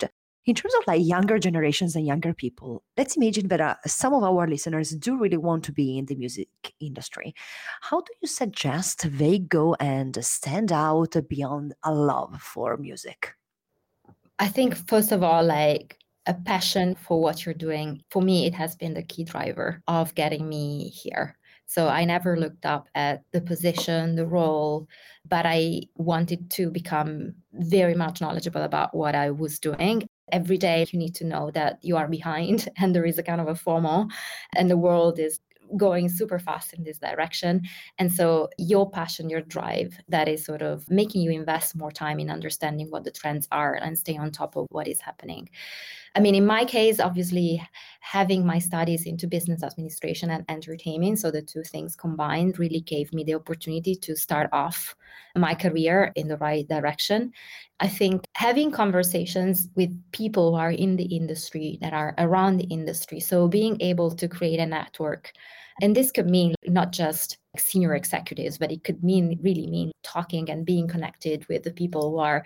in 0.47 0.55
terms 0.55 0.73
of 0.75 0.87
like 0.87 1.05
younger 1.05 1.37
generations 1.37 1.95
and 1.95 2.07
younger 2.07 2.33
people 2.33 2.83
let's 2.97 3.15
imagine 3.15 3.47
that 3.49 3.61
uh, 3.61 3.75
some 3.85 4.13
of 4.13 4.23
our 4.23 4.47
listeners 4.47 4.91
do 4.91 5.17
really 5.17 5.37
want 5.37 5.63
to 5.63 5.71
be 5.71 5.97
in 5.97 6.05
the 6.05 6.15
music 6.15 6.49
industry 6.79 7.35
how 7.81 8.01
do 8.01 8.11
you 8.21 8.27
suggest 8.27 9.05
they 9.17 9.37
go 9.37 9.75
and 9.75 10.23
stand 10.25 10.71
out 10.71 11.15
beyond 11.29 11.75
a 11.83 11.93
love 11.93 12.41
for 12.41 12.77
music 12.77 13.33
i 14.39 14.47
think 14.47 14.75
first 14.87 15.11
of 15.11 15.21
all 15.21 15.43
like 15.43 15.97
a 16.27 16.33
passion 16.33 16.93
for 16.93 17.21
what 17.21 17.45
you're 17.45 17.55
doing, 17.55 18.03
for 18.11 18.21
me, 18.21 18.45
it 18.45 18.53
has 18.53 18.75
been 18.75 18.93
the 18.93 19.01
key 19.01 19.23
driver 19.23 19.81
of 19.87 20.13
getting 20.13 20.47
me 20.47 20.89
here. 20.89 21.37
So 21.65 21.87
I 21.87 22.05
never 22.05 22.37
looked 22.37 22.65
up 22.65 22.87
at 22.95 23.23
the 23.31 23.41
position, 23.41 24.15
the 24.15 24.25
role, 24.25 24.87
but 25.27 25.45
I 25.45 25.81
wanted 25.95 26.49
to 26.51 26.69
become 26.69 27.33
very 27.53 27.93
much 27.93 28.21
knowledgeable 28.21 28.61
about 28.61 28.95
what 28.95 29.15
I 29.15 29.31
was 29.31 29.59
doing. 29.59 30.07
Every 30.31 30.57
day, 30.57 30.85
you 30.91 30.99
need 30.99 31.15
to 31.15 31.25
know 31.25 31.51
that 31.51 31.79
you 31.81 31.97
are 31.97 32.07
behind 32.07 32.69
and 32.77 32.93
there 32.93 33.05
is 33.05 33.17
a 33.17 33.23
kind 33.23 33.41
of 33.41 33.47
a 33.47 33.53
FOMO, 33.53 34.09
and 34.55 34.69
the 34.69 34.77
world 34.77 35.19
is 35.19 35.39
going 35.75 36.07
super 36.07 36.39
fast 36.39 36.73
in 36.73 36.83
this 36.83 36.99
direction. 36.99 37.61
And 37.97 38.11
so, 38.11 38.49
your 38.57 38.89
passion, 38.89 39.29
your 39.29 39.41
drive, 39.41 39.97
that 40.07 40.27
is 40.27 40.45
sort 40.45 40.61
of 40.61 40.89
making 40.89 41.21
you 41.21 41.31
invest 41.31 41.75
more 41.75 41.91
time 41.91 42.19
in 42.19 42.29
understanding 42.29 42.87
what 42.89 43.03
the 43.03 43.11
trends 43.11 43.47
are 43.51 43.75
and 43.75 43.97
stay 43.97 44.17
on 44.17 44.31
top 44.31 44.55
of 44.55 44.67
what 44.69 44.87
is 44.87 45.01
happening. 45.01 45.49
I 46.17 46.19
mean, 46.19 46.33
in 46.33 46.47
my 46.47 46.65
case, 46.65 46.99
obviously, 46.99 47.61
having 47.99 48.43
my 48.43 48.57
studies 48.57 49.05
into 49.05 49.27
business 49.27 49.61
administration 49.61 50.31
and 50.31 50.43
entertainment, 50.49 51.19
so 51.19 51.29
the 51.29 51.43
two 51.43 51.61
things 51.61 51.95
combined, 51.95 52.57
really 52.57 52.79
gave 52.79 53.13
me 53.13 53.23
the 53.23 53.35
opportunity 53.35 53.93
to 53.93 54.15
start 54.15 54.49
off 54.51 54.95
my 55.35 55.53
career 55.53 56.11
in 56.15 56.27
the 56.27 56.37
right 56.37 56.67
direction. 56.67 57.31
I 57.79 57.87
think 57.87 58.25
having 58.33 58.71
conversations 58.71 59.69
with 59.75 59.91
people 60.11 60.53
who 60.53 60.57
are 60.57 60.71
in 60.71 60.95
the 60.95 61.05
industry, 61.05 61.77
that 61.81 61.93
are 61.93 62.15
around 62.17 62.57
the 62.57 62.67
industry, 62.73 63.19
so 63.19 63.47
being 63.47 63.79
able 63.79 64.09
to 64.15 64.27
create 64.27 64.59
a 64.59 64.65
network. 64.65 65.31
And 65.83 65.95
this 65.95 66.11
could 66.11 66.27
mean 66.27 66.55
not 66.65 66.91
just 66.91 67.37
senior 67.55 67.93
executives, 67.93 68.57
but 68.57 68.71
it 68.71 68.83
could 68.83 69.03
mean 69.03 69.39
really 69.43 69.67
mean 69.67 69.91
talking 70.03 70.49
and 70.49 70.65
being 70.65 70.87
connected 70.87 71.45
with 71.47 71.61
the 71.63 71.71
people 71.71 72.09
who 72.09 72.17
are 72.17 72.43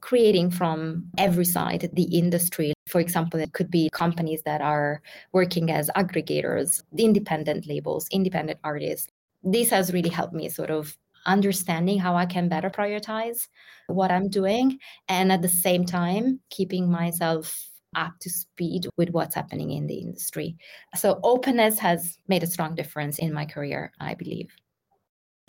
creating 0.00 0.50
from 0.50 1.04
every 1.18 1.44
side 1.44 1.88
the 1.92 2.04
industry. 2.16 2.72
For 2.88 3.00
example, 3.00 3.40
it 3.40 3.52
could 3.52 3.70
be 3.70 3.90
companies 3.92 4.42
that 4.44 4.60
are 4.60 5.02
working 5.32 5.70
as 5.70 5.90
aggregators, 5.96 6.82
independent 6.96 7.66
labels, 7.66 8.06
independent 8.10 8.58
artists. 8.64 9.08
This 9.42 9.70
has 9.70 9.92
really 9.92 10.10
helped 10.10 10.34
me 10.34 10.48
sort 10.48 10.70
of 10.70 10.96
understanding 11.26 11.98
how 11.98 12.16
I 12.16 12.26
can 12.26 12.48
better 12.48 12.70
prioritize 12.70 13.48
what 13.88 14.10
I'm 14.10 14.28
doing 14.28 14.78
and 15.08 15.30
at 15.30 15.42
the 15.42 15.48
same 15.48 15.84
time 15.84 16.40
keeping 16.50 16.90
myself 16.90 17.70
up 17.96 18.12
to 18.20 18.30
speed 18.30 18.86
with 18.96 19.10
what's 19.10 19.34
happening 19.34 19.72
in 19.72 19.86
the 19.86 19.96
industry. 19.96 20.56
So 20.94 21.20
openness 21.22 21.78
has 21.78 22.18
made 22.28 22.42
a 22.42 22.46
strong 22.46 22.74
difference 22.74 23.18
in 23.18 23.32
my 23.32 23.44
career, 23.44 23.92
I 24.00 24.14
believe. 24.14 24.50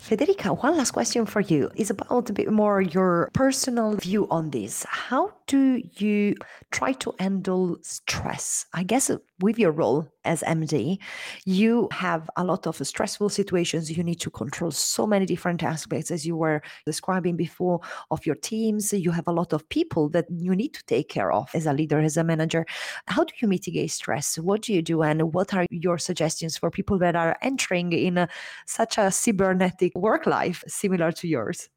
Federica, 0.02 0.60
one 0.60 0.76
last 0.76 0.90
question 0.90 1.26
for 1.26 1.40
you 1.40 1.70
is 1.76 1.88
about 1.88 2.28
a 2.28 2.32
bit 2.32 2.50
more 2.50 2.80
your 2.82 3.30
personal 3.34 3.94
view 3.94 4.26
on 4.30 4.50
this. 4.50 4.84
How 4.88 5.32
do 5.46 5.80
you 5.94 6.34
try 6.72 6.92
to 6.94 7.14
handle 7.20 7.78
stress? 7.82 8.66
I 8.74 8.82
guess 8.82 9.10
with 9.42 9.58
your 9.58 9.72
role 9.72 10.08
as 10.24 10.42
MD, 10.42 10.98
you 11.44 11.88
have 11.92 12.30
a 12.36 12.44
lot 12.44 12.66
of 12.66 12.76
stressful 12.86 13.28
situations. 13.28 13.94
You 13.96 14.02
need 14.04 14.20
to 14.20 14.30
control 14.30 14.70
so 14.70 15.06
many 15.06 15.26
different 15.26 15.62
aspects, 15.62 16.10
as 16.10 16.24
you 16.26 16.36
were 16.36 16.62
describing 16.86 17.36
before, 17.36 17.80
of 18.10 18.24
your 18.24 18.36
teams. 18.36 18.92
You 18.92 19.10
have 19.10 19.26
a 19.26 19.32
lot 19.32 19.52
of 19.52 19.68
people 19.68 20.08
that 20.10 20.26
you 20.30 20.54
need 20.54 20.74
to 20.74 20.84
take 20.84 21.08
care 21.08 21.32
of 21.32 21.50
as 21.54 21.66
a 21.66 21.72
leader, 21.72 22.00
as 22.00 22.16
a 22.16 22.24
manager. 22.24 22.64
How 23.06 23.24
do 23.24 23.34
you 23.40 23.48
mitigate 23.48 23.90
stress? 23.90 24.38
What 24.38 24.62
do 24.62 24.72
you 24.72 24.82
do? 24.82 25.02
And 25.02 25.34
what 25.34 25.52
are 25.54 25.66
your 25.70 25.98
suggestions 25.98 26.56
for 26.56 26.70
people 26.70 26.98
that 26.98 27.16
are 27.16 27.36
entering 27.42 27.92
in 27.92 28.18
a, 28.18 28.28
such 28.66 28.98
a 28.98 29.10
cybernetic 29.10 29.94
work 29.96 30.26
life 30.26 30.62
similar 30.66 31.12
to 31.12 31.28
yours? 31.28 31.68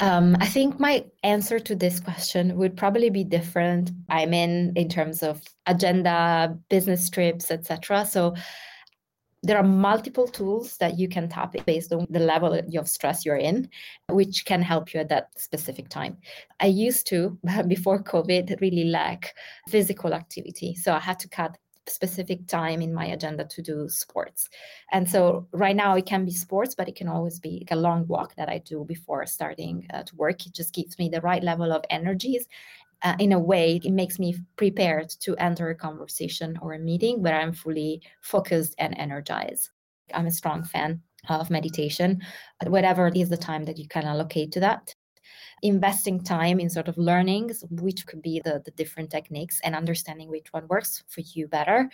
Um, 0.00 0.36
I 0.40 0.46
think 0.46 0.78
my 0.78 1.04
answer 1.24 1.58
to 1.58 1.74
this 1.74 1.98
question 1.98 2.56
would 2.56 2.76
probably 2.76 3.10
be 3.10 3.24
different. 3.24 3.90
I'm 4.08 4.32
in 4.32 4.72
in 4.76 4.88
terms 4.88 5.22
of 5.22 5.42
agenda, 5.66 6.56
business 6.68 7.10
trips, 7.10 7.50
etc. 7.50 8.06
So 8.06 8.34
there 9.42 9.56
are 9.56 9.64
multiple 9.64 10.26
tools 10.26 10.76
that 10.78 10.98
you 10.98 11.08
can 11.08 11.28
tap 11.28 11.54
based 11.64 11.92
on 11.92 12.06
the 12.10 12.18
level 12.18 12.52
of 12.54 12.88
stress 12.88 13.24
you're 13.24 13.36
in, 13.36 13.68
which 14.08 14.44
can 14.44 14.62
help 14.62 14.92
you 14.92 15.00
at 15.00 15.08
that 15.08 15.28
specific 15.38 15.88
time. 15.88 16.16
I 16.60 16.66
used 16.66 17.06
to, 17.08 17.38
before 17.68 18.02
COVID, 18.02 18.60
really 18.60 18.84
lack 18.84 19.34
physical 19.68 20.12
activity. 20.12 20.74
So 20.74 20.92
I 20.92 20.98
had 20.98 21.18
to 21.20 21.28
cut 21.28 21.56
specific 21.88 22.46
time 22.46 22.80
in 22.80 22.94
my 22.94 23.06
agenda 23.06 23.44
to 23.44 23.62
do 23.62 23.88
sports. 23.88 24.48
And 24.92 25.08
so 25.08 25.46
right 25.52 25.76
now 25.76 25.96
it 25.96 26.06
can 26.06 26.24
be 26.24 26.32
sports, 26.32 26.74
but 26.74 26.88
it 26.88 26.96
can 26.96 27.08
always 27.08 27.38
be 27.40 27.66
a 27.70 27.76
long 27.76 28.06
walk 28.06 28.34
that 28.36 28.48
I 28.48 28.58
do 28.58 28.84
before 28.84 29.24
starting 29.26 29.86
uh, 29.92 30.02
to 30.04 30.16
work. 30.16 30.46
It 30.46 30.54
just 30.54 30.74
gives 30.74 30.98
me 30.98 31.08
the 31.08 31.20
right 31.20 31.42
level 31.42 31.72
of 31.72 31.84
energies. 31.90 32.46
Uh, 33.02 33.14
in 33.20 33.32
a 33.32 33.38
way, 33.38 33.80
it 33.84 33.92
makes 33.92 34.18
me 34.18 34.36
prepared 34.56 35.08
to 35.20 35.36
enter 35.36 35.70
a 35.70 35.74
conversation 35.74 36.58
or 36.60 36.72
a 36.72 36.78
meeting 36.78 37.22
where 37.22 37.40
I'm 37.40 37.52
fully 37.52 38.02
focused 38.22 38.74
and 38.78 38.96
energized. 38.98 39.70
I'm 40.12 40.26
a 40.26 40.32
strong 40.32 40.64
fan 40.64 41.00
of 41.28 41.50
meditation, 41.50 42.20
whatever 42.66 43.08
is 43.14 43.28
the 43.28 43.36
time 43.36 43.64
that 43.64 43.78
you 43.78 43.86
can 43.86 44.04
allocate 44.04 44.50
to 44.52 44.60
that 44.60 44.94
investing 45.62 46.22
time 46.22 46.60
in 46.60 46.70
sort 46.70 46.88
of 46.88 46.96
learnings, 46.96 47.64
which 47.70 48.06
could 48.06 48.22
be 48.22 48.40
the, 48.44 48.62
the 48.64 48.70
different 48.72 49.10
techniques 49.10 49.60
and 49.64 49.74
understanding 49.74 50.28
which 50.28 50.52
one 50.52 50.66
works 50.68 51.02
for 51.08 51.20
you 51.20 51.48
better 51.48 51.90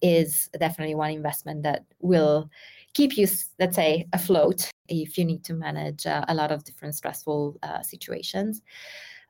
is 0.00 0.48
definitely 0.58 0.94
one 0.94 1.10
investment 1.10 1.62
that 1.62 1.84
will 2.00 2.50
keep 2.94 3.16
you, 3.16 3.26
let's 3.58 3.76
say, 3.76 4.06
afloat 4.12 4.70
if 4.88 5.16
you 5.16 5.24
need 5.24 5.44
to 5.44 5.54
manage 5.54 6.06
uh, 6.06 6.24
a 6.28 6.34
lot 6.34 6.52
of 6.52 6.64
different 6.64 6.94
stressful 6.94 7.58
uh, 7.62 7.82
situations. 7.82 8.62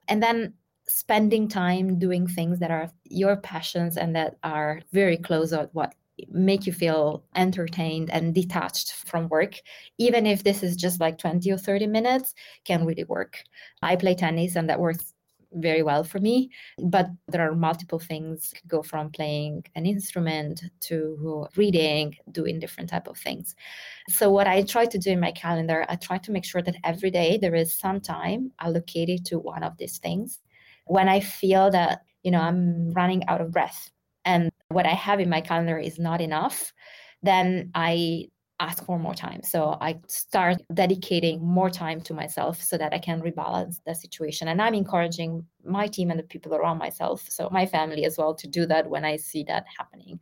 And 0.08 0.22
then 0.22 0.54
spending 0.88 1.48
time 1.48 1.98
doing 1.98 2.26
things 2.26 2.58
that 2.58 2.70
are 2.70 2.90
your 3.04 3.36
passions 3.36 3.96
and 3.96 4.14
that 4.16 4.36
are 4.42 4.80
very 4.92 5.16
close 5.16 5.50
to 5.50 5.68
what 5.72 5.94
make 6.30 6.66
you 6.66 6.72
feel 6.72 7.24
entertained 7.36 8.10
and 8.10 8.34
detached 8.34 8.92
from 8.92 9.28
work 9.28 9.54
even 9.98 10.26
if 10.26 10.44
this 10.44 10.62
is 10.62 10.76
just 10.76 11.00
like 11.00 11.18
20 11.18 11.50
or 11.50 11.58
30 11.58 11.86
minutes 11.86 12.34
can 12.64 12.84
really 12.84 13.04
work. 13.04 13.42
I 13.82 13.96
play 13.96 14.14
tennis 14.14 14.56
and 14.56 14.68
that 14.68 14.80
works 14.80 15.14
very 15.54 15.82
well 15.82 16.02
for 16.02 16.18
me 16.18 16.50
but 16.78 17.08
there 17.28 17.46
are 17.46 17.54
multiple 17.54 17.98
things 17.98 18.54
go 18.66 18.82
from 18.82 19.10
playing 19.10 19.62
an 19.74 19.84
instrument 19.84 20.62
to 20.80 21.46
reading 21.56 22.16
doing 22.30 22.58
different 22.58 22.88
type 22.88 23.06
of 23.06 23.18
things. 23.18 23.54
So 24.08 24.30
what 24.30 24.46
i 24.46 24.62
try 24.62 24.86
to 24.86 24.98
do 24.98 25.10
in 25.10 25.20
my 25.20 25.32
calendar 25.32 25.84
i 25.88 25.96
try 25.96 26.18
to 26.18 26.32
make 26.32 26.44
sure 26.44 26.62
that 26.62 26.76
every 26.84 27.10
day 27.10 27.38
there 27.40 27.54
is 27.54 27.78
some 27.78 28.00
time 28.00 28.52
allocated 28.60 29.24
to 29.26 29.38
one 29.38 29.62
of 29.62 29.76
these 29.76 29.98
things. 29.98 30.40
When 30.86 31.08
i 31.08 31.20
feel 31.20 31.70
that 31.70 32.02
you 32.22 32.30
know 32.30 32.40
i'm 32.40 32.90
running 32.92 33.26
out 33.28 33.40
of 33.40 33.52
breath 33.52 33.90
and 34.24 34.50
what 34.68 34.86
I 34.86 34.94
have 34.94 35.20
in 35.20 35.28
my 35.28 35.40
calendar 35.40 35.78
is 35.78 35.98
not 35.98 36.20
enough, 36.20 36.72
then 37.22 37.70
I 37.74 38.28
ask 38.62 38.84
for 38.84 38.98
more 38.98 39.14
time. 39.14 39.42
So 39.42 39.76
I 39.80 39.98
start 40.06 40.58
dedicating 40.72 41.44
more 41.44 41.68
time 41.68 42.00
to 42.02 42.14
myself 42.14 42.62
so 42.62 42.78
that 42.78 42.94
I 42.94 42.98
can 42.98 43.20
rebalance 43.20 43.76
the 43.84 43.94
situation. 43.94 44.48
And 44.48 44.62
I'm 44.62 44.74
encouraging 44.74 45.44
my 45.64 45.88
team 45.88 46.10
and 46.10 46.18
the 46.18 46.24
people 46.24 46.54
around 46.54 46.78
myself, 46.78 47.26
so 47.28 47.48
my 47.50 47.66
family 47.66 48.04
as 48.04 48.16
well, 48.18 48.34
to 48.34 48.46
do 48.46 48.64
that 48.66 48.88
when 48.88 49.04
I 49.04 49.16
see 49.16 49.42
that 49.44 49.64
happening. 49.76 50.20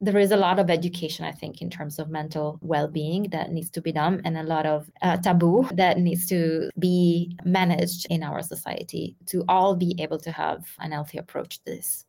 There 0.00 0.18
is 0.18 0.32
a 0.32 0.36
lot 0.36 0.58
of 0.58 0.68
education, 0.68 1.24
I 1.24 1.30
think, 1.30 1.62
in 1.62 1.70
terms 1.70 1.98
of 1.98 2.10
mental 2.10 2.58
well 2.60 2.88
being 2.88 3.22
that 3.30 3.52
needs 3.52 3.70
to 3.70 3.80
be 3.80 3.92
done, 3.92 4.20
and 4.24 4.36
a 4.36 4.42
lot 4.42 4.66
of 4.66 4.90
uh, 5.00 5.16
taboo 5.18 5.68
that 5.74 5.98
needs 5.98 6.26
to 6.26 6.70
be 6.78 7.38
managed 7.44 8.06
in 8.10 8.22
our 8.24 8.42
society 8.42 9.16
to 9.26 9.44
all 9.48 9.76
be 9.76 9.94
able 9.98 10.18
to 10.18 10.32
have 10.32 10.66
an 10.80 10.90
healthy 10.90 11.18
approach 11.18 11.58
to 11.58 11.64
this 11.64 12.04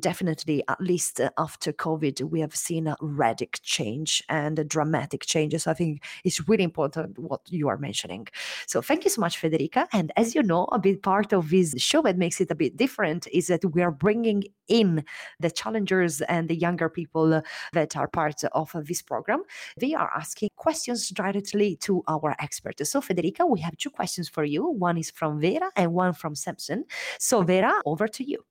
definitely, 0.00 0.62
at 0.68 0.80
least 0.80 1.20
uh, 1.20 1.30
after 1.38 1.72
COVID, 1.72 2.22
we 2.22 2.40
have 2.40 2.54
seen 2.54 2.86
a 2.86 2.96
radical 3.00 3.60
change 3.62 4.22
and 4.28 4.58
a 4.58 4.64
dramatic 4.64 5.24
changes. 5.26 5.64
So 5.64 5.70
I 5.70 5.74
think 5.74 6.04
it's 6.24 6.48
really 6.48 6.64
important 6.64 7.18
what 7.18 7.40
you 7.48 7.68
are 7.68 7.78
mentioning. 7.78 8.28
So 8.66 8.82
thank 8.82 9.04
you 9.04 9.10
so 9.10 9.20
much, 9.20 9.40
Federica. 9.40 9.86
And 9.92 10.12
as 10.16 10.34
you 10.34 10.42
know, 10.42 10.64
a 10.72 10.78
big 10.78 11.02
part 11.02 11.32
of 11.32 11.50
this 11.50 11.74
show 11.78 12.02
that 12.02 12.18
makes 12.18 12.40
it 12.40 12.50
a 12.50 12.54
bit 12.54 12.76
different 12.76 13.26
is 13.32 13.46
that 13.48 13.64
we 13.64 13.82
are 13.82 13.90
bringing 13.90 14.44
in 14.68 15.04
the 15.40 15.50
challengers 15.50 16.20
and 16.22 16.48
the 16.48 16.54
younger 16.54 16.88
people 16.88 17.42
that 17.72 17.96
are 17.96 18.08
part 18.08 18.42
of 18.52 18.72
this 18.86 19.02
program. 19.02 19.42
They 19.76 19.94
are 19.94 20.10
asking 20.16 20.50
questions 20.56 21.08
directly 21.10 21.76
to 21.76 22.02
our 22.08 22.36
experts. 22.38 22.90
So, 22.90 23.00
Federica, 23.00 23.48
we 23.48 23.60
have 23.60 23.76
two 23.76 23.90
questions 23.90 24.28
for 24.28 24.44
you. 24.44 24.66
One 24.66 24.96
is 24.96 25.10
from 25.10 25.40
Vera 25.40 25.70
and 25.76 25.92
one 25.92 26.12
from 26.12 26.34
Samson. 26.34 26.84
So, 27.18 27.42
Vera, 27.42 27.72
over 27.84 28.08
to 28.08 28.24
you. 28.24 28.49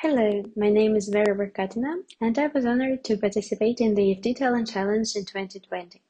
Hello, 0.00 0.44
my 0.56 0.68
name 0.68 0.94
is 0.94 1.08
Vera 1.08 1.34
Berkatina, 1.34 2.02
and 2.20 2.38
I 2.38 2.48
was 2.48 2.66
honored 2.66 3.02
to 3.04 3.16
participate 3.16 3.80
in 3.80 3.94
the 3.94 4.14
FT 4.14 4.36
Talent 4.36 4.68
Challenge 4.68 5.08
in 5.16 5.24
2020. 5.24 6.02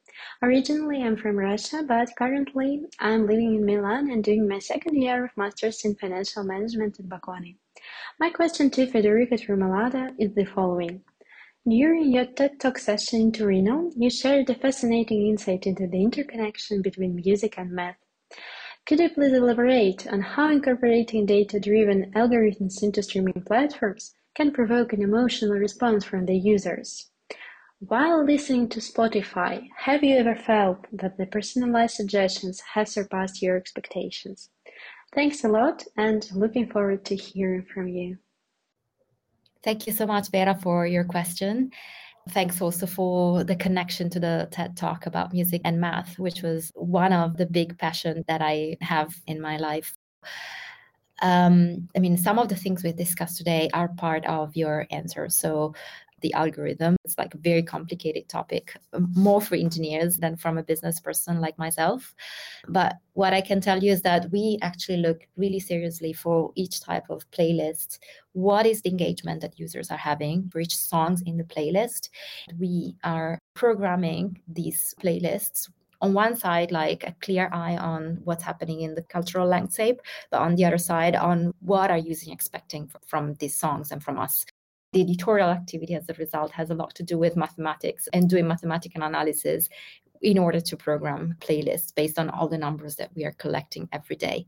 Originally, 0.43 1.05
I'm 1.05 1.17
from 1.17 1.37
Russia, 1.37 1.85
but 1.87 2.09
currently 2.19 2.85
I'm 2.99 3.29
living 3.29 3.55
in 3.55 3.65
Milan 3.65 4.11
and 4.11 4.25
doing 4.25 4.49
my 4.49 4.59
second 4.59 5.01
year 5.01 5.27
of 5.27 5.37
Masters 5.37 5.85
in 5.85 5.95
Financial 5.95 6.43
Management 6.43 6.99
at 6.99 7.09
Bocconi. 7.09 7.59
My 8.19 8.31
question 8.31 8.71
to 8.71 8.89
Federica 8.89 9.39
Tremolada 9.39 10.17
is 10.19 10.35
the 10.35 10.47
following. 10.47 11.03
During 11.65 12.11
your 12.11 12.27
TED 12.27 12.59
Talk 12.59 12.79
session 12.79 13.21
in 13.21 13.31
Torino, 13.31 13.93
you 13.97 14.11
shared 14.11 14.51
a 14.51 14.57
fascinating 14.57 15.29
insight 15.29 15.65
into 15.65 15.87
the 15.87 16.03
interconnection 16.03 16.83
between 16.83 17.15
music 17.15 17.57
and 17.57 17.71
math. 17.71 17.99
Could 18.87 19.01
you 19.01 19.11
please 19.11 19.33
elaborate 19.33 20.07
on 20.07 20.21
how 20.21 20.49
incorporating 20.49 21.27
data-driven 21.27 22.13
algorithms 22.13 22.85
into 22.85 23.03
streaming 23.03 23.43
platforms 23.45 24.15
can 24.37 24.53
provoke 24.53 24.93
an 24.93 25.03
emotional 25.03 25.55
response 25.55 26.05
from 26.05 26.25
the 26.25 26.37
users? 26.37 27.11
While 27.81 28.25
listening 28.25 28.69
to 28.69 28.79
Spotify, 28.79 29.69
have 29.77 30.05
you 30.05 30.15
ever 30.17 30.37
felt 30.37 30.87
that 30.93 31.19
the 31.19 31.27
personalized 31.27 31.97
suggestions 31.97 32.61
have 32.75 32.89
surpassed 32.89 33.43
your 33.43 33.57
expectations? 33.57 34.51
Thanks 35.13 35.43
a 35.43 35.49
lot 35.49 35.83
and 35.97 36.31
looking 36.33 36.69
forward 36.69 37.05
to 37.07 37.17
hearing 37.17 37.65
from 37.65 37.89
you. 37.89 38.19
Thank 39.65 39.89
you 39.89 39.93
so 39.95 40.07
much, 40.07 40.31
Vera, 40.31 40.55
for 40.55 40.87
your 40.87 41.03
question. 41.03 41.73
Thanks 42.31 42.61
also 42.61 42.87
for 42.87 43.45
the 43.45 43.55
connection 43.55 44.11
to 44.11 44.21
the 44.21 44.49
TED 44.51 44.77
Talk 44.77 45.07
about 45.07 45.33
music 45.33 45.61
and 45.65 45.81
math, 45.81 46.19
which 46.19 46.43
was 46.43 46.73
one 46.75 47.13
of 47.13 47.37
the 47.37 47.47
big 47.47 47.79
passions 47.79 48.25
that 48.27 48.43
I 48.43 48.77
have 48.81 49.15
in 49.27 49.41
my 49.41 49.59
life. 49.59 49.97
Um, 51.23 51.89
I 51.97 52.01
mean, 52.01 52.17
some 52.17 52.39
of 52.39 52.49
the 52.49 52.57
things 52.57 52.83
we 52.83 52.93
discussed 52.93 53.39
today 53.39 53.71
are 53.73 53.89
part 53.89 54.27
of 54.27 54.57
your 54.57 54.87
answer. 54.91 55.29
So 55.29 55.75
the 56.21 56.33
algorithm. 56.35 56.97
It's 57.05 57.19
like 57.19 57.35
a 57.35 57.39
very 57.39 57.63
complicated 57.63 58.29
topic, 58.29 58.77
more 59.15 59.41
for 59.41 59.55
engineers 59.55 60.17
than 60.17 60.37
from 60.37 60.59
a 60.59 60.63
business 60.63 61.01
person 61.01 61.41
like 61.41 61.59
myself. 61.59 62.15
But 62.69 62.97
what 63.13 63.33
I 63.33 63.41
can 63.41 63.61
tell 63.61 63.83
you 63.83 63.93
is 63.93 64.03
that 64.03 64.31
we 64.31 64.59
actually 64.63 64.99
look 64.99 65.27
really 65.37 65.61
seriously 65.61 66.13
for 66.13 66.53
each 66.55 66.81
type 66.81 67.09
of 67.11 67.31
playlist. 67.31 67.99
What 68.33 68.67
is 68.67 68.83
the 68.83 68.91
engagement 68.91 69.41
that 69.43 69.59
users 69.59 69.91
are 69.91 69.97
having 69.97 70.49
for 70.51 70.61
each 70.61 70.77
songs 70.77 71.23
in 71.23 71.37
the 71.37 71.45
playlist? 71.45 72.11
We 72.59 72.97
are 73.05 73.39
programming 73.55 74.41
these 74.49 74.95
playlists 75.03 75.69
on 76.03 76.13
one 76.13 76.37
side 76.37 76.71
like 76.71 77.05
a 77.05 77.15
clear 77.21 77.49
eye 77.53 77.77
on 77.77 78.21
what's 78.25 78.43
happening 78.43 78.83
in 78.83 78.95
the 78.95 79.03
cultural 79.03 79.47
landscape 79.47 80.01
but 80.31 80.41
on 80.41 80.55
the 80.55 80.65
other 80.65 80.79
side 80.79 81.17
on 81.17 81.53
what 81.61 81.91
are 81.91 81.97
users 81.97 82.29
expecting 82.29 82.91
from 83.07 83.35
these 83.35 83.57
songs 83.57 83.91
and 83.91 84.03
from 84.03 84.19
us 84.19 84.45
the 84.93 85.01
editorial 85.01 85.51
activity 85.51 85.95
as 85.95 86.09
a 86.09 86.15
result 86.15 86.51
has 86.53 86.71
a 86.71 86.75
lot 86.75 86.95
to 86.95 87.03
do 87.03 87.19
with 87.19 87.37
mathematics 87.37 88.09
and 88.13 88.29
doing 88.29 88.47
mathematical 88.47 89.03
analysis 89.03 89.69
in 90.23 90.39
order 90.39 90.61
to 90.61 90.77
program 90.77 91.37
playlists 91.41 91.95
based 91.95 92.19
on 92.19 92.31
all 92.31 92.49
the 92.49 92.59
numbers 92.59 92.97
that 92.97 93.11
we 93.15 93.25
are 93.25 93.33
collecting 93.33 93.89
every 93.93 94.17
day. 94.17 94.47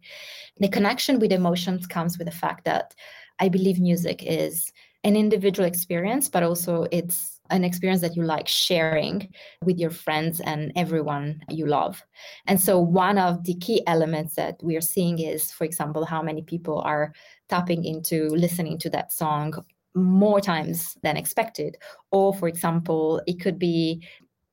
The 0.58 0.68
connection 0.68 1.18
with 1.18 1.32
emotions 1.32 1.86
comes 1.86 2.18
with 2.18 2.26
the 2.26 2.32
fact 2.32 2.64
that 2.64 2.94
I 3.38 3.48
believe 3.48 3.78
music 3.78 4.24
is 4.24 4.72
an 5.04 5.16
individual 5.16 5.66
experience, 5.66 6.28
but 6.28 6.42
also 6.42 6.86
it's 6.90 7.40
an 7.50 7.64
experience 7.64 8.00
that 8.02 8.16
you 8.16 8.22
like 8.22 8.48
sharing 8.48 9.32
with 9.64 9.78
your 9.78 9.90
friends 9.90 10.40
and 10.40 10.72
everyone 10.76 11.40
you 11.48 11.66
love. 11.66 12.04
And 12.46 12.60
so, 12.60 12.78
one 12.78 13.16
of 13.16 13.44
the 13.44 13.54
key 13.54 13.82
elements 13.86 14.34
that 14.34 14.60
we 14.62 14.76
are 14.76 14.82
seeing 14.82 15.18
is, 15.18 15.50
for 15.52 15.64
example, 15.64 16.04
how 16.04 16.20
many 16.20 16.42
people 16.42 16.80
are 16.80 17.12
tapping 17.48 17.84
into 17.84 18.28
listening 18.30 18.78
to 18.78 18.90
that 18.90 19.12
song 19.12 19.64
more 19.94 20.40
times 20.40 20.96
than 21.02 21.16
expected. 21.16 21.76
Or, 22.12 22.34
for 22.34 22.48
example, 22.48 23.20
it 23.26 23.40
could 23.40 23.58
be 23.58 24.06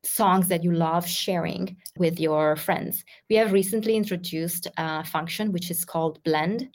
songs 0.03 0.47
that 0.47 0.63
you 0.63 0.71
love 0.71 1.07
sharing 1.07 1.75
with 1.97 2.19
your 2.19 2.55
friends. 2.55 3.03
We 3.29 3.35
have 3.37 3.51
recently 3.51 3.95
introduced 3.95 4.67
a 4.77 5.03
function 5.03 5.51
which 5.51 5.71
is 5.71 5.85
called 5.85 6.23
Blend. 6.23 6.69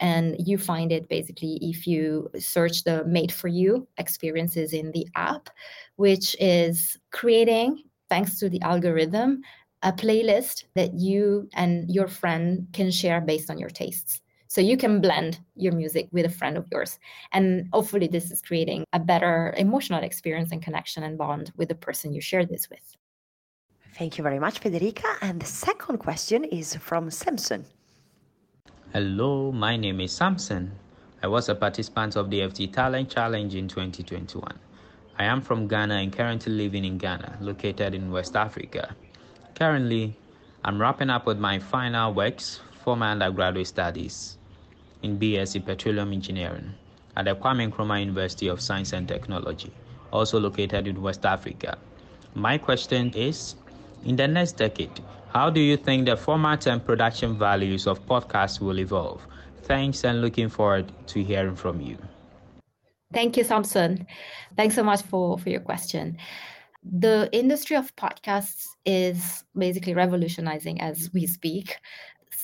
And 0.00 0.34
you 0.38 0.58
find 0.58 0.90
it 0.90 1.08
basically 1.08 1.58
if 1.60 1.86
you 1.86 2.28
search 2.38 2.82
the 2.82 3.04
made 3.04 3.30
for 3.30 3.46
you 3.46 3.86
experiences 3.98 4.72
in 4.72 4.90
the 4.90 5.06
app, 5.14 5.48
which 5.96 6.34
is 6.40 6.98
creating, 7.12 7.84
thanks 8.08 8.38
to 8.40 8.48
the 8.48 8.60
algorithm, 8.62 9.42
a 9.82 9.92
playlist 9.92 10.64
that 10.74 10.94
you 10.94 11.48
and 11.54 11.88
your 11.88 12.08
friend 12.08 12.66
can 12.72 12.90
share 12.90 13.20
based 13.20 13.48
on 13.48 13.58
your 13.58 13.70
tastes. 13.70 14.20
So 14.52 14.60
you 14.60 14.76
can 14.76 15.00
blend 15.00 15.40
your 15.56 15.72
music 15.72 16.10
with 16.12 16.26
a 16.26 16.28
friend 16.28 16.58
of 16.58 16.66
yours. 16.70 16.98
And 17.32 17.70
hopefully, 17.72 18.06
this 18.06 18.30
is 18.30 18.42
creating 18.42 18.84
a 18.92 19.00
better 19.00 19.54
emotional 19.56 20.04
experience 20.04 20.52
and 20.52 20.60
connection 20.60 21.04
and 21.04 21.16
bond 21.16 21.52
with 21.56 21.70
the 21.70 21.74
person 21.74 22.12
you 22.12 22.20
share 22.20 22.44
this 22.44 22.68
with. 22.68 22.94
Thank 23.94 24.18
you 24.18 24.22
very 24.22 24.38
much, 24.38 24.60
Federica. 24.60 25.16
And 25.22 25.40
the 25.40 25.46
second 25.46 26.00
question 26.00 26.44
is 26.44 26.76
from 26.76 27.10
Samson. 27.10 27.64
Hello, 28.92 29.52
my 29.52 29.74
name 29.78 30.02
is 30.02 30.12
Samson. 30.12 30.70
I 31.22 31.28
was 31.28 31.48
a 31.48 31.54
participant 31.54 32.16
of 32.16 32.28
the 32.28 32.40
FT 32.40 32.70
Talent 32.74 33.08
Challenge 33.08 33.54
in 33.54 33.68
2021. 33.68 34.52
I 35.18 35.24
am 35.24 35.40
from 35.40 35.66
Ghana 35.66 35.94
and 35.94 36.12
currently 36.12 36.52
living 36.52 36.84
in 36.84 36.98
Ghana, 36.98 37.38
located 37.40 37.94
in 37.94 38.12
West 38.12 38.36
Africa. 38.36 38.94
Currently, 39.54 40.14
I'm 40.62 40.78
wrapping 40.78 41.08
up 41.08 41.24
with 41.24 41.38
my 41.38 41.58
final 41.58 42.12
works 42.12 42.60
for 42.84 42.98
my 42.98 43.12
undergraduate 43.12 43.66
studies 43.66 44.36
in 45.02 45.18
BSc 45.18 45.64
Petroleum 45.64 46.12
Engineering 46.12 46.74
at 47.16 47.24
the 47.26 47.34
Kwame 47.34 47.70
Nkrumah 47.70 48.00
University 48.00 48.48
of 48.48 48.60
Science 48.60 48.92
and 48.92 49.06
Technology, 49.06 49.72
also 50.12 50.40
located 50.40 50.86
in 50.86 51.02
West 51.02 51.26
Africa. 51.26 51.76
My 52.34 52.58
question 52.58 53.12
is 53.14 53.56
In 54.04 54.16
the 54.16 54.26
next 54.26 54.52
decade, 54.52 55.00
how 55.32 55.48
do 55.48 55.60
you 55.60 55.76
think 55.76 56.06
the 56.06 56.16
format 56.16 56.66
and 56.66 56.84
production 56.84 57.38
values 57.38 57.86
of 57.86 58.04
podcasts 58.06 58.60
will 58.60 58.78
evolve? 58.80 59.26
Thanks 59.62 60.04
and 60.04 60.20
looking 60.20 60.48
forward 60.48 60.92
to 61.08 61.22
hearing 61.22 61.56
from 61.56 61.80
you. 61.80 61.96
Thank 63.12 63.36
you, 63.36 63.44
Samson. 63.44 64.06
Thanks 64.56 64.74
so 64.74 64.82
much 64.82 65.02
for, 65.02 65.38
for 65.38 65.50
your 65.50 65.60
question. 65.60 66.18
The 66.82 67.28
industry 67.32 67.76
of 67.76 67.94
podcasts 67.94 68.66
is 68.84 69.44
basically 69.56 69.94
revolutionizing 69.94 70.80
as 70.80 71.10
we 71.14 71.26
speak. 71.26 71.76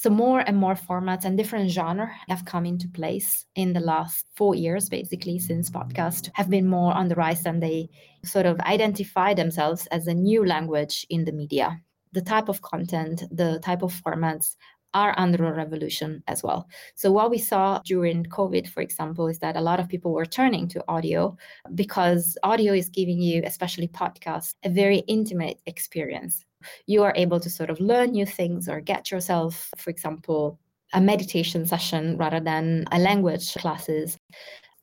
So 0.01 0.11
more 0.11 0.45
and 0.47 0.57
more 0.57 0.77
formats 0.77 1.25
and 1.25 1.37
different 1.37 1.71
genre 1.73 2.09
have 2.29 2.45
come 2.45 2.65
into 2.65 2.87
place 2.87 3.47
in 3.57 3.73
the 3.73 3.81
last 3.81 4.27
four 4.37 4.55
years, 4.55 4.89
basically, 4.89 5.41
since 5.41 5.71
podcasts 5.71 6.31
have 6.35 6.49
been 6.49 6.69
more 6.69 6.93
on 6.93 7.09
the 7.09 7.17
rise 7.17 7.45
and 7.45 7.61
they 7.61 7.89
sort 8.25 8.47
of 8.47 8.61
identify 8.61 9.35
themselves 9.35 9.89
as 9.89 10.07
a 10.07 10.15
new 10.15 10.47
language 10.47 11.05
in 11.11 11.25
the 11.25 11.33
media. 11.33 11.81
The 12.13 12.23
type 12.23 12.49
of 12.49 12.63
content, 12.63 13.25
the 13.33 13.59
type 13.59 13.83
of 13.83 13.93
formats 13.93 14.55
are 14.95 15.15
under 15.19 15.47
a 15.47 15.55
revolution 15.55 16.23
as 16.27 16.43
well. 16.43 16.69
So, 16.95 17.13
what 17.13 17.31
we 17.31 17.39
saw 17.39 17.81
during 17.85 18.25
COVID, 18.25 18.69
for 18.69 18.81
example, 18.81 19.29
is 19.29 19.39
that 19.41 19.57
a 19.57 19.61
lot 19.61 19.81
of 19.81 19.89
people 19.89 20.13
were 20.13 20.27
turning 20.27 20.69
to 20.69 20.85
audio 20.89 21.37
because 21.75 22.37
audio 22.43 22.73
is 22.73 22.89
giving 22.89 23.21
you, 23.21 23.43
especially 23.45 23.89
podcasts, 23.89 24.55
a 24.65 24.71
very 24.71 24.99
intimate 25.09 25.61
experience 25.67 26.45
you 26.87 27.03
are 27.03 27.13
able 27.17 27.41
to 27.41 27.51
sort 27.51 27.71
of 27.71 27.81
learn 27.81 28.13
new 28.13 28.27
things 28.27 28.69
or 28.69 28.81
get 28.81 29.11
yourself, 29.11 29.71
for 29.77 29.91
example, 29.91 30.59
a 30.93 31.01
meditation 31.01 31.67
session 31.67 32.17
rather 32.17 32.41
than 32.41 32.85
a 32.93 32.99
language 32.99 33.55
classes. 33.55 34.19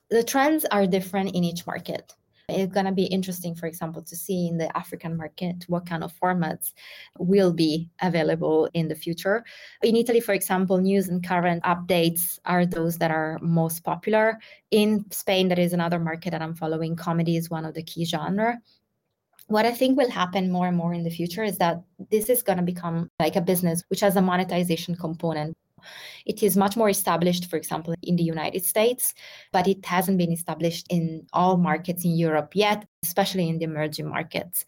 The 0.09 0.23
trends 0.23 0.65
are 0.65 0.85
different 0.85 1.35
in 1.35 1.43
each 1.43 1.65
market. 1.65 2.13
It's 2.47 2.73
going 2.73 2.85
to 2.85 2.91
be 2.91 3.05
interesting, 3.05 3.55
for 3.55 3.65
example, 3.65 4.01
to 4.03 4.15
see 4.15 4.47
in 4.47 4.57
the 4.57 4.75
African 4.77 5.17
market 5.17 5.65
what 5.67 5.85
kind 5.85 6.03
of 6.03 6.13
formats 6.13 6.73
will 7.17 7.51
be 7.51 7.89
available 8.01 8.69
in 8.73 8.87
the 8.87 8.95
future. 8.95 9.43
In 9.81 9.95
Italy, 9.95 10.19
for 10.19 10.33
example, 10.33 10.77
news 10.77 11.09
and 11.09 11.25
current 11.25 11.63
updates 11.63 12.39
are 12.45 12.65
those 12.65 12.97
that 12.99 13.11
are 13.11 13.39
most 13.41 13.83
popular. 13.83 14.39
In 14.71 15.05
Spain, 15.11 15.47
there 15.47 15.59
is 15.59 15.73
another 15.73 15.99
market 15.99 16.31
that 16.31 16.41
I'm 16.41 16.55
following. 16.55 16.95
Comedy 16.95 17.35
is 17.35 17.49
one 17.49 17.65
of 17.65 17.73
the 17.73 17.83
key 17.83 18.05
genre 18.05 18.61
what 19.47 19.65
I 19.65 19.71
think 19.71 19.97
will 19.97 20.09
happen 20.09 20.51
more 20.51 20.67
and 20.67 20.75
more 20.75 20.93
in 20.93 21.03
the 21.03 21.09
future 21.09 21.43
is 21.43 21.57
that 21.59 21.83
this 22.09 22.29
is 22.29 22.41
going 22.41 22.57
to 22.57 22.63
become 22.63 23.09
like 23.19 23.35
a 23.35 23.41
business 23.41 23.83
which 23.89 23.99
has 23.99 24.15
a 24.15 24.21
monetization 24.21 24.95
component. 24.95 25.55
It 26.25 26.43
is 26.43 26.57
much 26.57 26.75
more 26.75 26.89
established, 26.89 27.49
for 27.49 27.57
example, 27.57 27.95
in 28.03 28.15
the 28.15 28.23
United 28.23 28.65
States, 28.65 29.13
but 29.51 29.67
it 29.67 29.85
hasn't 29.85 30.17
been 30.17 30.31
established 30.31 30.87
in 30.89 31.25
all 31.33 31.57
markets 31.57 32.05
in 32.05 32.15
Europe 32.15 32.51
yet, 32.55 32.87
especially 33.03 33.49
in 33.49 33.59
the 33.59 33.65
emerging 33.65 34.09
markets. 34.09 34.65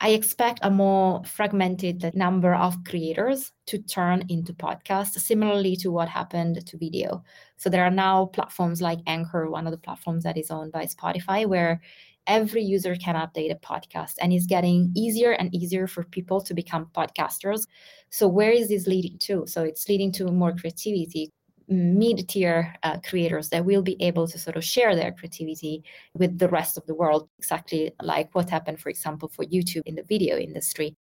I 0.00 0.10
expect 0.10 0.60
a 0.62 0.70
more 0.70 1.22
fragmented 1.24 2.14
number 2.14 2.54
of 2.54 2.84
creators 2.84 3.52
to 3.66 3.78
turn 3.78 4.24
into 4.28 4.52
podcasts, 4.52 5.18
similarly 5.18 5.76
to 5.76 5.90
what 5.90 6.08
happened 6.08 6.66
to 6.66 6.78
video. 6.78 7.22
So 7.56 7.68
there 7.68 7.84
are 7.84 7.90
now 7.90 8.26
platforms 8.26 8.80
like 8.80 9.00
Anchor, 9.06 9.50
one 9.50 9.66
of 9.66 9.72
the 9.72 9.78
platforms 9.78 10.24
that 10.24 10.38
is 10.38 10.50
owned 10.50 10.72
by 10.72 10.84
Spotify, 10.84 11.46
where 11.46 11.80
every 12.28 12.62
user 12.62 12.94
can 12.94 13.14
update 13.14 13.50
a 13.50 13.56
podcast 13.56 14.14
and 14.20 14.32
it's 14.32 14.46
getting 14.46 14.92
easier 14.94 15.32
and 15.32 15.52
easier 15.54 15.86
for 15.86 16.04
people 16.04 16.40
to 16.42 16.54
become 16.54 16.86
podcasters 16.94 17.66
so 18.10 18.28
where 18.28 18.50
is 18.50 18.68
this 18.68 18.86
leading 18.86 19.18
to? 19.18 19.44
So 19.46 19.62
it's 19.62 19.88
leading 19.88 20.12
to 20.12 20.26
more 20.26 20.52
creativity 20.52 21.32
mid-tier 21.68 22.74
uh, 22.82 22.98
creators 23.06 23.50
that 23.50 23.64
will 23.64 23.82
be 23.82 23.96
able 24.00 24.26
to 24.26 24.38
sort 24.38 24.56
of 24.56 24.64
share 24.64 24.96
their 24.96 25.12
creativity 25.12 25.84
with 26.14 26.38
the 26.38 26.48
rest 26.48 26.78
of 26.78 26.86
the 26.86 26.94
world 26.94 27.28
exactly 27.38 27.92
like 28.02 28.34
what 28.34 28.48
happened 28.48 28.80
for 28.80 28.88
example 28.88 29.28
for 29.28 29.44
youtube 29.44 29.82
in 29.84 29.94
the 29.94 30.02
video 30.04 30.38
industry. 30.38 30.96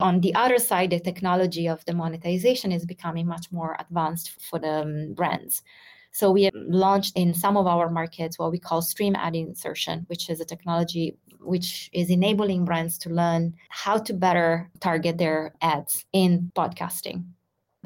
On 0.00 0.20
the 0.20 0.34
other 0.34 0.58
side 0.58 0.90
the 0.90 1.00
technology 1.00 1.68
of 1.68 1.84
the 1.84 1.94
monetization 1.94 2.72
is 2.72 2.84
becoming 2.84 3.26
much 3.26 3.52
more 3.52 3.76
advanced 3.78 4.40
for 4.42 4.58
the 4.58 4.82
um, 4.82 5.14
brands 5.14 5.62
so 6.18 6.32
we 6.32 6.42
have 6.42 6.54
launched 6.56 7.12
in 7.14 7.32
some 7.32 7.56
of 7.56 7.68
our 7.68 7.88
markets 7.88 8.40
what 8.40 8.50
we 8.50 8.58
call 8.58 8.82
stream 8.82 9.14
ad 9.14 9.36
insertion, 9.36 10.04
which 10.08 10.28
is 10.28 10.40
a 10.40 10.44
technology 10.44 11.16
which 11.38 11.88
is 11.92 12.10
enabling 12.10 12.64
brands 12.64 12.98
to 12.98 13.08
learn 13.08 13.54
how 13.68 13.98
to 13.98 14.12
better 14.12 14.68
target 14.80 15.16
their 15.16 15.54
ads 15.62 16.04
in 16.12 16.50
podcasting. 16.56 17.24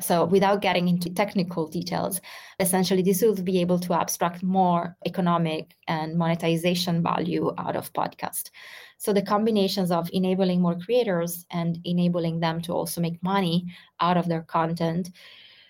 So, 0.01 0.25
without 0.25 0.63
getting 0.63 0.89
into 0.89 1.11
technical 1.11 1.69
details, 1.69 2.23
essentially, 2.59 3.03
this 3.03 3.21
will 3.21 3.35
be 3.35 3.61
able 3.61 3.79
to 3.81 3.93
abstract 3.93 4.43
more 4.43 4.97
economic 5.05 5.77
and 5.87 6.17
monetization 6.17 7.03
value 7.03 7.53
out 7.59 7.77
of 7.77 7.93
podcast. 7.93 8.49
So, 8.97 9.13
the 9.13 9.21
combinations 9.21 9.91
of 9.91 10.09
enabling 10.11 10.63
more 10.63 10.79
creators 10.79 11.45
and 11.51 11.79
enabling 11.85 12.41
them 12.41 12.63
to 12.63 12.73
also 12.73 13.03
make 13.03 13.23
money 13.23 13.67
out 14.01 14.17
of 14.17 14.27
their 14.27 14.41
content 14.41 15.11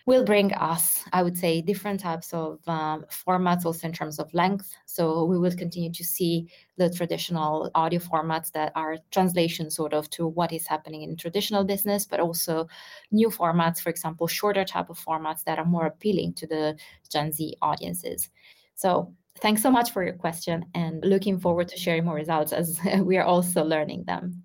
will 0.07 0.25
bring 0.25 0.53
us, 0.55 1.05
I 1.12 1.23
would 1.23 1.38
say, 1.38 1.61
different 1.61 2.01
types 2.01 2.33
of 2.33 2.59
um, 2.67 3.05
formats 3.11 3.65
also 3.65 3.87
in 3.87 3.93
terms 3.93 4.19
of 4.19 4.33
length. 4.35 4.75
So 4.87 5.25
we 5.25 5.38
will 5.38 5.55
continue 5.55 5.93
to 5.93 6.05
see 6.05 6.49
the 6.77 6.91
traditional 6.91 7.71
audio 7.75 8.01
formats 8.01 8.51
that 8.53 8.73
are 8.75 8.99
translation 9.11 9.71
sort 9.71 9.93
of 9.93 10.11
to 10.11 10.27
what 10.27 10.53
is 10.53 10.67
happening 10.67 11.03
in 11.03 11.17
traditional 11.17 11.65
business, 11.65 12.05
but 12.05 12.21
also 12.21 12.69
new 13.11 13.29
formats, 13.29 13.81
for 13.81 13.91
example, 13.91 14.27
shorter 14.27 14.65
type 14.65 14.91
of 14.91 14.99
formats 14.99 15.45
that 15.45 15.59
are 15.59 15.65
more 15.65 15.87
appealing 15.87 16.35
to 16.35 16.47
the 16.47 16.77
Gen 17.09 17.33
Z 17.33 17.57
audiences. 17.62 18.31
So 18.75 19.15
thanks 19.38 19.62
so 19.62 19.71
much 19.71 19.93
for 19.93 20.03
your 20.05 20.15
question 20.15 20.65
and 20.75 21.05
looking 21.05 21.38
forward 21.38 21.69
to 21.69 21.77
sharing 21.77 22.05
more 22.05 22.15
results 22.15 22.53
as 22.53 22.81
we 23.01 23.17
are 23.17 23.25
also 23.25 23.65
learning 23.65 24.05
them. 24.05 24.43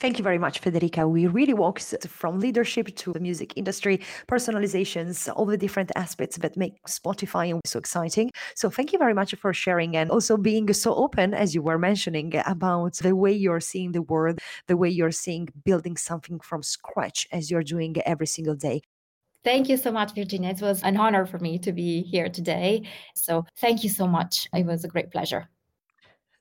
Thank 0.00 0.18
you 0.18 0.24
very 0.24 0.38
much, 0.38 0.60
Federica. 0.60 1.08
We 1.08 1.28
really 1.28 1.54
walked 1.54 1.94
from 2.08 2.40
leadership 2.40 2.94
to 2.96 3.12
the 3.12 3.20
music 3.20 3.52
industry, 3.56 4.00
personalizations, 4.28 5.32
all 5.34 5.46
the 5.46 5.56
different 5.56 5.92
aspects 5.94 6.36
that 6.38 6.56
make 6.56 6.74
Spotify 6.86 7.58
so 7.64 7.78
exciting. 7.78 8.30
So 8.56 8.68
thank 8.70 8.92
you 8.92 8.98
very 8.98 9.14
much 9.14 9.34
for 9.36 9.52
sharing 9.54 9.96
and 9.96 10.10
also 10.10 10.36
being 10.36 10.72
so 10.72 10.94
open, 10.94 11.32
as 11.32 11.54
you 11.54 11.62
were 11.62 11.78
mentioning, 11.78 12.34
about 12.44 12.94
the 12.96 13.14
way 13.14 13.32
you're 13.32 13.60
seeing 13.60 13.92
the 13.92 14.02
world, 14.02 14.40
the 14.66 14.76
way 14.76 14.88
you're 14.88 15.12
seeing 15.12 15.48
building 15.64 15.96
something 15.96 16.40
from 16.40 16.62
scratch 16.62 17.28
as 17.30 17.50
you're 17.50 17.62
doing 17.62 17.96
every 18.04 18.26
single 18.26 18.56
day. 18.56 18.82
Thank 19.44 19.68
you 19.68 19.76
so 19.76 19.92
much, 19.92 20.14
Virginia. 20.14 20.50
It 20.50 20.60
was 20.60 20.82
an 20.82 20.96
honor 20.96 21.24
for 21.24 21.38
me 21.38 21.58
to 21.60 21.72
be 21.72 22.02
here 22.02 22.28
today. 22.28 22.88
So 23.14 23.44
thank 23.58 23.84
you 23.84 23.90
so 23.90 24.06
much. 24.06 24.48
It 24.54 24.66
was 24.66 24.84
a 24.84 24.88
great 24.88 25.10
pleasure. 25.10 25.48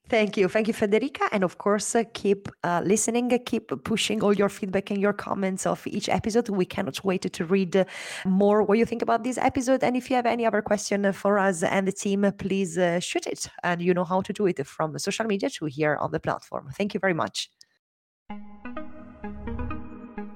Thank 0.09 0.35
you. 0.37 0.49
Thank 0.49 0.67
you, 0.67 0.73
Federica. 0.73 1.27
And 1.31 1.43
of 1.43 1.57
course, 1.57 1.95
uh, 1.95 2.03
keep 2.13 2.49
uh, 2.63 2.81
listening, 2.83 3.33
uh, 3.33 3.37
keep 3.45 3.71
pushing 3.83 4.21
all 4.21 4.33
your 4.33 4.49
feedback 4.49 4.91
and 4.91 4.99
your 4.99 5.13
comments 5.13 5.65
of 5.65 5.81
each 5.87 6.09
episode. 6.09 6.49
We 6.49 6.65
cannot 6.65 7.03
wait 7.03 7.21
to 7.31 7.45
read 7.45 7.75
uh, 7.75 7.85
more 8.25 8.63
what 8.63 8.77
you 8.77 8.85
think 8.85 9.01
about 9.01 9.23
this 9.23 9.37
episode. 9.37 9.81
And 9.81 9.95
if 9.95 10.09
you 10.09 10.17
have 10.17 10.25
any 10.25 10.45
other 10.45 10.61
question 10.61 11.11
for 11.13 11.39
us 11.39 11.63
and 11.63 11.87
the 11.87 11.93
team, 11.93 12.29
please 12.37 12.77
uh, 12.77 12.99
shoot 12.99 13.25
it. 13.25 13.47
And 13.63 13.81
you 13.81 13.93
know 13.93 14.03
how 14.03 14.21
to 14.21 14.33
do 14.33 14.45
it 14.45 14.65
from 14.67 14.97
social 14.99 15.25
media 15.25 15.49
to 15.51 15.65
here 15.65 15.95
on 15.95 16.11
the 16.11 16.19
platform. 16.19 16.69
Thank 16.77 16.93
you 16.93 16.99
very 16.99 17.13
much. 17.13 17.49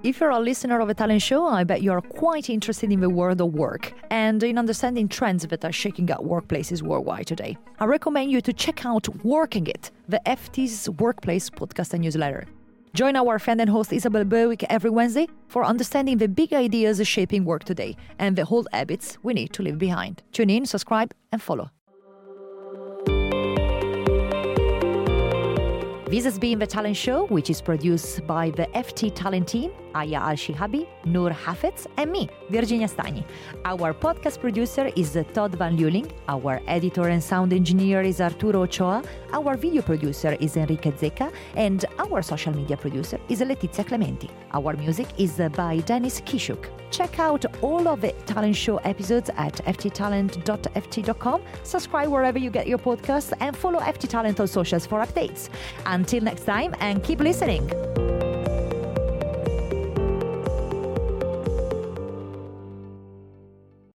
If 0.07 0.21
you're 0.21 0.29
a 0.29 0.39
listener 0.39 0.79
of 0.79 0.87
a 0.87 0.93
talent 0.93 1.21
show, 1.21 1.45
I 1.47 1.65
bet 1.65 1.81
you're 1.81 1.99
quite 1.99 2.49
interested 2.49 2.93
in 2.93 3.01
the 3.01 3.09
world 3.09 3.41
of 3.41 3.53
work 3.53 3.91
and 4.09 4.41
in 4.41 4.57
understanding 4.57 5.09
trends 5.09 5.45
that 5.45 5.65
are 5.65 5.71
shaking 5.73 6.09
up 6.09 6.21
workplaces 6.21 6.81
worldwide 6.81 7.27
today. 7.27 7.57
I 7.77 7.87
recommend 7.87 8.31
you 8.31 8.39
to 8.39 8.53
check 8.53 8.85
out 8.85 9.09
Working 9.25 9.67
It, 9.67 9.91
the 10.07 10.21
FT's 10.25 10.89
workplace 10.91 11.49
podcast 11.49 11.93
and 11.93 12.03
newsletter. 12.03 12.45
Join 12.93 13.17
our 13.17 13.37
friend 13.37 13.59
and 13.59 13.69
host 13.69 13.91
Isabel 13.91 14.23
Berwick 14.23 14.63
every 14.69 14.91
Wednesday 14.91 15.27
for 15.49 15.65
understanding 15.65 16.19
the 16.19 16.29
big 16.29 16.53
ideas 16.53 17.05
shaping 17.05 17.43
work 17.43 17.65
today 17.65 17.97
and 18.17 18.37
the 18.37 18.45
old 18.45 18.69
habits 18.71 19.17
we 19.23 19.33
need 19.33 19.51
to 19.51 19.61
leave 19.61 19.77
behind. 19.77 20.23
Tune 20.31 20.49
in, 20.49 20.65
subscribe, 20.65 21.13
and 21.33 21.41
follow. 21.41 21.69
This 26.09 26.23
has 26.23 26.39
been 26.39 26.57
The 26.57 26.65
Talent 26.65 26.95
Show, 26.95 27.25
which 27.25 27.49
is 27.49 27.61
produced 27.61 28.25
by 28.25 28.51
the 28.51 28.65
FT 28.67 29.13
Talent 29.13 29.49
team, 29.49 29.71
Aya 29.93 30.19
Al 30.19 30.35
Shihabi, 30.35 30.87
Noor 31.03 31.31
Hafetz, 31.31 31.85
and 31.97 32.09
me, 32.09 32.29
Virginia 32.49 32.87
Stagni. 32.87 33.25
Our 33.65 33.93
podcast 33.93 34.39
producer 34.39 34.89
is 34.95 35.17
Todd 35.33 35.55
Van 35.55 35.77
Luling. 35.77 36.09
Our 36.29 36.61
editor 36.65 37.09
and 37.09 37.21
sound 37.21 37.51
engineer 37.51 38.03
is 38.03 38.21
Arturo 38.21 38.61
Ochoa. 38.61 39.03
Our 39.33 39.57
video 39.57 39.81
producer 39.81 40.37
is 40.39 40.55
Enrique 40.55 40.91
Zecca. 40.91 41.29
And 41.57 41.83
our 41.99 42.21
social 42.21 42.53
media 42.55 42.77
producer 42.77 43.19
is 43.27 43.41
Letizia 43.41 43.85
Clementi. 43.85 44.29
Our 44.53 44.77
music 44.77 45.07
is 45.17 45.41
by 45.55 45.79
Dennis 45.79 46.21
Kishuk. 46.21 46.69
Check 46.89 47.19
out 47.19 47.45
all 47.61 47.85
of 47.87 47.99
the 47.99 48.13
Talent 48.25 48.55
Show 48.55 48.77
episodes 48.77 49.29
at 49.35 49.55
fttalent.ft.com. 49.65 51.41
Subscribe 51.63 52.07
wherever 52.09 52.39
you 52.39 52.49
get 52.49 52.65
your 52.65 52.77
podcasts 52.77 53.33
and 53.41 53.57
follow 53.57 53.79
FT 53.81 54.07
Talent 54.07 54.39
on 54.39 54.47
socials 54.47 54.85
for 54.85 55.03
updates. 55.05 55.49
Until 55.97 56.21
next 56.21 56.45
time, 56.45 56.75
and 56.79 57.03
keep 57.03 57.19
listening. 57.19 57.67